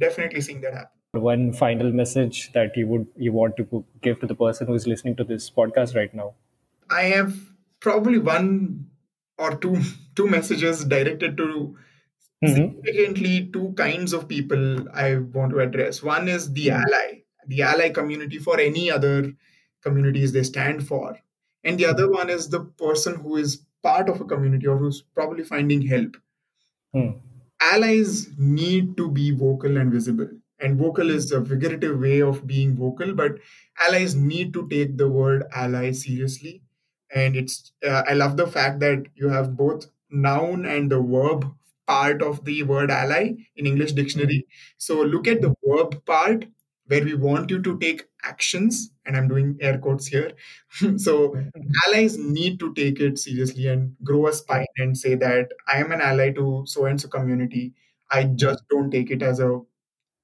Definitely 0.00 0.40
seeing 0.40 0.62
that 0.62 0.72
happen. 0.72 0.88
One 1.12 1.52
final 1.52 1.92
message 1.92 2.52
that 2.54 2.76
you 2.76 2.86
would 2.88 3.06
you 3.16 3.32
want 3.32 3.56
to 3.58 3.84
give 4.02 4.18
to 4.20 4.26
the 4.26 4.34
person 4.34 4.66
who 4.66 4.74
is 4.74 4.86
listening 4.86 5.16
to 5.16 5.24
this 5.24 5.50
podcast 5.50 5.94
right 5.94 6.12
now. 6.12 6.34
I 6.90 7.02
have 7.02 7.36
probably 7.80 8.18
one 8.18 8.86
or 9.38 9.54
two 9.56 9.76
two 10.16 10.26
messages 10.26 10.84
directed 10.84 11.36
to 11.36 11.46
mm-hmm. 11.46 12.54
significantly 12.54 13.50
two 13.52 13.74
kinds 13.76 14.12
of 14.12 14.26
people 14.26 14.88
I 14.92 15.16
want 15.18 15.52
to 15.52 15.60
address. 15.60 16.02
One 16.02 16.28
is 16.28 16.52
the 16.52 16.66
mm-hmm. 16.68 16.82
ally, 16.82 17.22
the 17.46 17.62
ally 17.62 17.90
community 17.90 18.38
for 18.38 18.58
any 18.58 18.90
other 18.90 19.34
communities 19.82 20.32
they 20.32 20.42
stand 20.42 20.88
for. 20.88 21.16
And 21.64 21.78
the 21.78 21.86
other 21.86 22.10
one 22.10 22.30
is 22.30 22.48
the 22.48 22.60
person 22.60 23.16
who 23.16 23.36
is 23.36 23.62
part 23.82 24.08
of 24.08 24.20
a 24.20 24.24
community 24.24 24.66
or 24.66 24.76
who's 24.76 25.02
probably 25.02 25.44
finding 25.44 25.82
help. 25.82 26.16
Mm. 26.94 27.20
Allies 27.60 28.28
need 28.36 28.96
to 28.96 29.10
be 29.10 29.30
vocal 29.30 29.76
and 29.76 29.92
visible. 29.92 30.28
And 30.60 30.78
vocal 30.78 31.10
is 31.10 31.32
a 31.32 31.44
figurative 31.44 31.98
way 31.98 32.20
of 32.22 32.46
being 32.46 32.76
vocal, 32.76 33.14
but 33.14 33.32
allies 33.80 34.14
need 34.14 34.52
to 34.54 34.68
take 34.68 34.96
the 34.96 35.08
word 35.08 35.44
ally 35.54 35.90
seriously. 35.92 36.62
And 37.14 37.36
it's 37.36 37.72
uh, 37.86 38.02
I 38.08 38.14
love 38.14 38.36
the 38.36 38.46
fact 38.46 38.80
that 38.80 39.04
you 39.14 39.28
have 39.28 39.56
both 39.56 39.86
noun 40.10 40.64
and 40.64 40.90
the 40.90 41.00
verb 41.00 41.46
part 41.86 42.22
of 42.22 42.44
the 42.44 42.62
word 42.62 42.90
ally 42.90 43.34
in 43.56 43.66
English 43.66 43.92
dictionary. 43.92 44.46
So 44.78 45.02
look 45.02 45.26
at 45.28 45.42
the 45.42 45.54
verb 45.64 46.04
part 46.06 46.46
where 46.86 47.04
we 47.04 47.14
want 47.14 47.50
you 47.50 47.62
to 47.62 47.78
take 47.78 48.04
actions, 48.22 48.90
and 49.06 49.16
I'm 49.16 49.28
doing 49.28 49.56
air 49.60 49.78
quotes 49.78 50.06
here. 50.06 50.32
so 50.96 51.36
allies 51.86 52.18
need 52.18 52.58
to 52.60 52.74
take 52.74 53.00
it 53.00 53.18
seriously 53.18 53.68
and 53.68 53.96
grow 54.02 54.26
a 54.26 54.32
spine 54.32 54.66
and 54.76 54.96
say 54.96 55.14
that 55.16 55.48
I 55.66 55.78
am 55.78 55.92
an 55.92 56.00
ally 56.00 56.30
to 56.32 56.64
so 56.66 56.86
and 56.86 57.00
so 57.00 57.08
community. 57.08 57.74
I 58.10 58.24
just 58.24 58.64
don't 58.68 58.90
take 58.90 59.10
it 59.10 59.22
as 59.22 59.40
a 59.40 59.60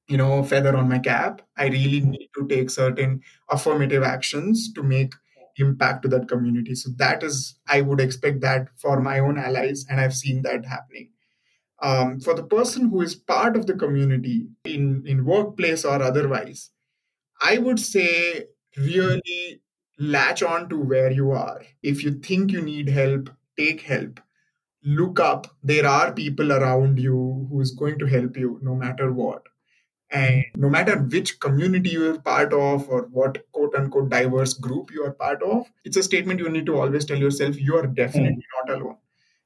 you 0.09 0.17
know 0.17 0.43
feather 0.43 0.77
on 0.77 0.89
my 0.89 0.99
cap. 0.99 1.43
I 1.57 1.67
really 1.67 2.01
mm-hmm. 2.01 2.11
need 2.11 2.31
to 2.37 2.47
take 2.49 2.71
certain 2.71 3.23
affirmative 3.49 4.03
actions 4.03 4.73
to 4.75 4.83
make 4.83 5.15
impact 5.57 6.03
to 6.03 6.09
that 6.09 6.29
community. 6.29 6.75
So 6.75 6.91
that 6.97 7.23
is 7.23 7.57
I 7.69 7.81
would 7.83 8.01
expect 8.01 8.41
that 8.41 8.69
for 8.77 9.01
my 9.01 9.19
own 9.19 9.39
allies, 9.39 9.87
and 9.89 10.01
I've 10.01 10.15
seen 10.15 10.43
that 10.43 10.65
happening 10.67 11.11
um, 11.83 12.21
for 12.21 12.35
the 12.35 12.43
person 12.43 12.89
who 12.89 13.01
is 13.01 13.15
part 13.15 13.57
of 13.57 13.67
the 13.67 13.75
community 13.75 14.49
in, 14.65 15.03
in 15.07 15.25
workplace 15.25 15.85
or 15.85 16.03
otherwise, 16.03 16.71
I 17.43 17.59
would 17.59 17.81
say 17.81 18.47
really 18.77 19.63
latch 19.99 20.43
on 20.43 20.69
to 20.69 20.79
where 20.79 21.11
you 21.11 21.31
are. 21.31 21.63
If 21.83 22.05
you 22.05 22.13
think 22.13 22.53
you 22.53 22.61
need 22.61 22.89
help, 22.89 23.31
take 23.57 23.83
help. 23.83 24.21
Look 24.83 25.21
up. 25.21 25.47
There 25.63 25.87
are 25.87 26.13
people 26.13 26.53
around 26.53 26.99
you 26.99 27.47
who 27.51 27.61
is 27.61 27.73
going 27.73 27.99
to 27.99 28.07
help 28.07 28.37
you 28.37 28.59
no 28.63 28.75
matter 28.75 29.13
what. 29.13 29.43
And 30.11 30.45
no 30.57 30.69
matter 30.69 30.99
which 30.99 31.39
community 31.39 31.91
you 31.91 32.15
are 32.15 32.19
part 32.19 32.53
of 32.53 32.89
or 32.89 33.03
what 33.13 33.39
quote 33.53 33.75
unquote 33.77 34.09
diverse 34.09 34.55
group 34.55 34.91
you 34.91 35.05
are 35.05 35.13
part 35.13 35.43
of, 35.43 35.71
it's 35.85 35.97
a 35.97 36.03
statement 36.03 36.41
you 36.41 36.49
need 36.49 36.67
to 36.67 36.79
always 36.81 37.05
tell 37.05 37.19
yourself 37.19 37.61
you 37.61 37.77
are 37.77 37.87
definitely 37.87 38.43
mm. 38.43 38.67
not 38.67 38.77
alone 38.77 38.97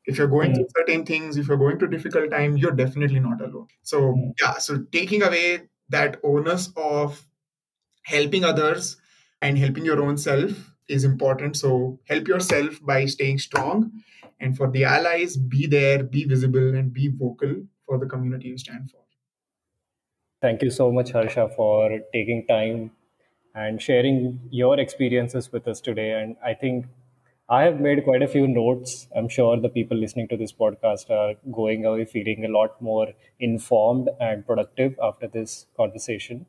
if 0.06 0.18
you're 0.18 0.28
going 0.28 0.52
mm. 0.52 0.56
through 0.56 0.68
certain 0.76 1.04
things 1.04 1.36
if 1.36 1.48
you're 1.48 1.56
going 1.56 1.78
through 1.78 1.88
difficult 1.88 2.30
time 2.30 2.56
you're 2.56 2.72
definitely 2.72 3.20
not 3.20 3.40
alone. 3.40 3.66
So 3.82 4.00
mm. 4.00 4.32
yeah 4.40 4.58
so 4.58 4.84
taking 4.92 5.22
away 5.22 5.62
that 5.88 6.18
onus 6.22 6.70
of 6.76 7.24
helping 8.04 8.44
others 8.44 8.96
and 9.42 9.58
helping 9.58 9.84
your 9.84 10.02
own 10.02 10.16
self 10.16 10.74
is 10.88 11.04
important. 11.04 11.56
So 11.56 11.98
help 12.08 12.28
yourself 12.28 12.80
by 12.82 13.06
staying 13.06 13.38
strong. 13.38 13.92
And 14.40 14.56
for 14.56 14.70
the 14.70 14.84
allies 14.84 15.36
be 15.36 15.66
there 15.66 16.02
be 16.02 16.24
visible 16.24 16.74
and 16.74 16.92
be 16.92 17.08
vocal 17.08 17.62
for 17.86 17.98
the 17.98 18.06
community 18.06 18.48
you 18.48 18.58
stand 18.58 18.90
for. 18.90 19.00
Thank 20.42 20.62
you 20.62 20.70
so 20.70 20.92
much 20.92 21.12
harsha 21.12 21.48
for 21.56 22.00
taking 22.12 22.46
time 22.46 22.90
and 23.54 23.80
sharing 23.80 24.40
your 24.50 24.78
experiences 24.78 25.50
with 25.52 25.66
us 25.68 25.80
today. 25.80 26.12
And 26.20 26.36
i 26.44 26.52
think 26.52 26.86
I 27.48 27.64
have 27.64 27.78
made 27.78 28.04
quite 28.04 28.22
a 28.22 28.28
few 28.28 28.48
notes. 28.48 29.06
I'm 29.14 29.28
sure 29.28 29.60
the 29.60 29.68
people 29.68 29.98
listening 29.98 30.28
to 30.28 30.36
this 30.36 30.52
podcast 30.52 31.10
are 31.10 31.34
going 31.52 31.84
away 31.84 32.06
feeling 32.06 32.44
a 32.44 32.48
lot 32.48 32.80
more 32.80 33.08
informed 33.38 34.08
and 34.18 34.46
productive 34.46 34.98
after 35.02 35.28
this 35.28 35.66
conversation. 35.76 36.46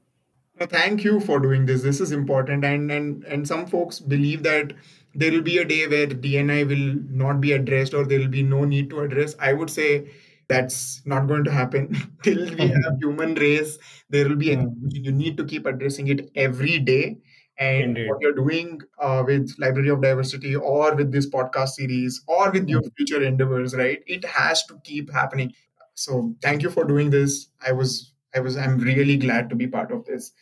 thank 0.62 1.03
you 1.03 1.19
for 1.19 1.41
doing 1.41 1.65
this. 1.65 1.81
This 1.81 1.99
is 1.99 2.13
important, 2.13 2.63
and 2.63 2.89
and 2.89 3.25
and 3.25 3.45
some 3.45 3.65
folks 3.67 3.99
believe 3.99 4.43
that 4.43 4.71
there 5.13 5.34
will 5.34 5.41
be 5.41 5.58
a 5.58 5.65
day 5.65 5.86
where 5.88 6.08
DNI 6.08 6.60
will 6.69 6.86
not 7.23 7.41
be 7.41 7.51
addressed 7.51 7.93
or 7.93 8.05
there 8.05 8.19
will 8.19 8.36
be 8.38 8.43
no 8.43 8.63
need 8.63 8.89
to 8.91 9.01
address. 9.01 9.36
I 9.38 9.51
would 9.51 9.69
say 9.69 10.13
that's 10.47 11.01
not 11.05 11.27
going 11.27 11.43
to 11.43 11.51
happen 11.51 11.93
till 12.23 12.45
we 12.55 12.67
have 12.67 12.97
human 13.01 13.36
race. 13.36 13.77
There 14.10 14.29
will 14.29 14.38
be 14.38 14.53
a, 14.53 14.58
hmm. 14.58 14.88
you 14.91 15.12
need 15.12 15.36
to 15.38 15.45
keep 15.45 15.65
addressing 15.65 16.08
it 16.08 16.29
every 16.36 16.79
day 16.79 17.17
and 17.58 17.84
Indeed. 17.84 18.10
what 18.10 18.22
you're 18.22 18.34
doing 18.34 18.82
uh, 19.00 19.24
with 19.26 19.54
library 19.58 19.89
of 19.89 20.02
diversity 20.02 20.56
or 20.56 20.96
with 20.96 21.12
this 21.12 21.30
podcast 21.30 21.70
series 21.70 22.22
or 22.28 22.52
with 22.52 22.68
your 22.68 22.82
future 22.98 23.24
endeavors 23.24 23.76
right? 23.76 24.04
It 24.08 24.26
has 24.26 24.65
to 24.65 24.80
keep 24.84 25.12
happening. 25.12 25.54
So 25.94 26.36
thank 26.41 26.62
you 26.62 26.70
for 26.70 26.84
doing 26.84 27.10
this. 27.10 27.48
I 27.65 27.72
was 27.72 28.12
i 28.36 28.39
was 28.39 28.58
i'm 28.58 28.78
really 28.80 29.15
glad 29.15 29.50
to 29.50 29.56
be 29.56 29.65
part 29.65 29.91
of 29.91 30.06
this. 30.06 30.34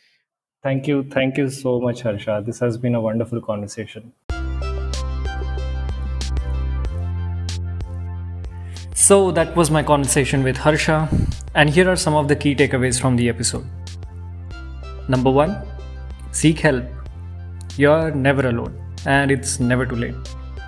Thank 0.64 0.88
you. 0.88 1.04
Thank 1.04 1.38
you 1.38 1.50
so 1.50 1.80
much 1.80 2.02
harsha. 2.02 2.42
This 2.46 2.60
has 2.60 2.78
been 2.78 2.96
a 2.96 3.02
wonderful 3.02 3.42
conversation. 3.42 4.14
So 8.96 9.32
that 9.32 9.54
was 9.58 9.70
my 9.70 9.84
conversation 9.84 10.44
with 10.44 10.56
harsha. 10.56 11.10
And 11.54 11.70
here 11.70 11.90
are 11.90 11.98
some 11.98 12.16
of 12.16 12.30
the 12.30 12.36
key 12.36 12.56
takeaways 12.56 13.00
from 13.00 13.18
the 13.18 13.28
episode. 13.28 13.68
Number 15.10 15.30
1 15.30 15.56
seek 16.32 16.60
help 16.60 17.03
you're 17.78 18.12
never 18.12 18.48
alone, 18.48 18.80
and 19.06 19.32
it's 19.32 19.60
never 19.60 19.86
too 19.86 19.96
late. 19.96 20.16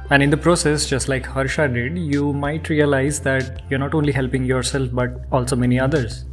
And 0.10 0.22
in 0.22 0.30
the 0.30 0.38
process, 0.38 0.88
just 0.88 1.08
like 1.10 1.26
Harsha 1.26 1.68
did, 1.68 1.98
you 1.98 2.32
might 2.34 2.70
realize 2.70 3.20
that 3.22 3.64
you're 3.70 3.80
not 3.80 3.96
only 3.96 4.12
helping 4.12 4.46
yourself 4.46 4.90
but 4.92 5.26
also 5.32 5.56
many 5.56 5.80
others. 5.80 6.26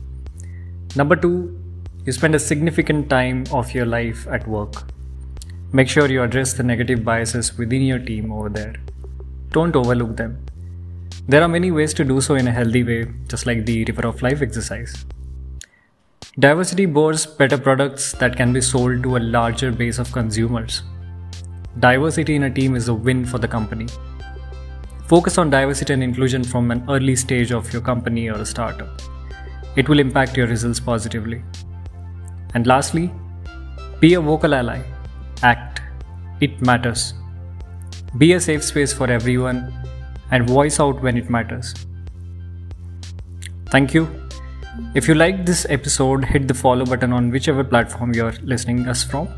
Number 0.95 1.17
two, 1.17 1.59
you 2.05 2.13
spend 2.13 2.35
a 2.35 2.39
significant 2.39 3.09
time 3.09 3.45
of 3.51 3.73
your 3.73 3.87
life 3.87 4.27
at 4.29 4.47
work. 4.47 4.75
Make 5.73 5.89
sure 5.89 6.07
you 6.07 6.23
address 6.23 6.53
the 6.53 6.63
negative 6.63 7.03
biases 7.03 7.57
within 7.57 7.83
your 7.83 7.99
team 7.99 8.31
over 8.31 8.51
there. 8.51 8.75
Don't 9.51 9.75
overlook 9.75 10.17
them. 10.17 10.45
There 11.29 11.43
are 11.43 11.49
many 11.49 11.71
ways 11.71 11.95
to 11.95 12.05
do 12.05 12.21
so 12.21 12.35
in 12.35 12.49
a 12.49 12.53
healthy 12.53 12.83
way, 12.83 13.07
just 13.29 13.47
like 13.47 13.65
the 13.65 13.85
River 13.85 14.07
of 14.07 14.21
Life 14.21 14.43
exercise. 14.43 15.07
Diversity 16.39 16.87
boards 16.87 17.27
better 17.27 17.59
products 17.59 18.13
that 18.13 18.37
can 18.37 18.55
be 18.55 18.63
sold 18.63 19.03
to 19.03 19.19
a 19.19 19.19
larger 19.19 19.71
base 19.71 19.99
of 19.99 20.11
consumers. 20.13 20.83
Diversity 21.79 22.37
in 22.37 22.45
a 22.45 22.51
team 22.51 22.75
is 22.75 22.89
a 22.89 22.95
win 22.95 23.27
for 23.27 23.37
the 23.37 23.47
company. 23.47 23.87
Focus 25.09 25.37
on 25.37 25.51
diversity 25.51 25.93
and 25.93 26.03
inclusion 26.03 26.43
from 26.43 26.71
an 26.71 26.87
early 26.89 27.17
stage 27.17 27.53
of 27.53 27.71
your 27.71 27.83
company 27.83 28.31
or 28.31 28.41
a 28.41 28.47
startup. 28.47 29.03
It 29.77 29.91
will 29.91 29.99
impact 29.99 30.39
your 30.39 30.47
results 30.47 30.81
positively. 30.81 31.43
And 32.55 32.67
lastly, 32.67 33.11
Be 34.01 34.15
a 34.15 34.21
vocal 34.21 34.55
ally. 34.55 34.83
Act. 35.43 35.83
It 36.41 36.63
matters. 36.63 37.15
Be 38.17 38.33
a 38.33 38.41
safe 38.41 38.65
space 38.65 38.93
for 38.93 39.11
everyone 39.11 39.73
and 40.31 40.49
voice 40.49 40.81
out 40.81 41.03
when 41.03 41.19
it 41.19 41.31
matters. 41.31 41.75
Thank 43.67 43.95
you. 43.95 44.22
If 44.95 45.09
you 45.09 45.15
liked 45.15 45.47
this 45.47 45.67
episode, 45.69 46.25
hit 46.25 46.49
the 46.49 46.55
follow 46.55 46.85
button 46.85 47.13
on 47.13 47.31
whichever 47.31 47.63
platform 47.63 48.15
you're 48.15 48.33
listening 48.43 48.89
us 48.89 49.05
from. 49.05 49.29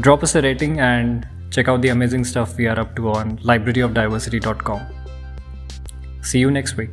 Drop 0.00 0.22
us 0.22 0.34
a 0.34 0.42
rating 0.42 0.80
and 0.80 1.26
check 1.50 1.68
out 1.68 1.82
the 1.82 1.88
amazing 1.88 2.24
stuff 2.24 2.56
we 2.56 2.66
are 2.66 2.78
up 2.78 2.96
to 2.96 3.10
on 3.10 3.38
libraryofdiversity.com. 3.38 4.86
See 6.22 6.38
you 6.38 6.50
next 6.50 6.76
week. 6.76 6.90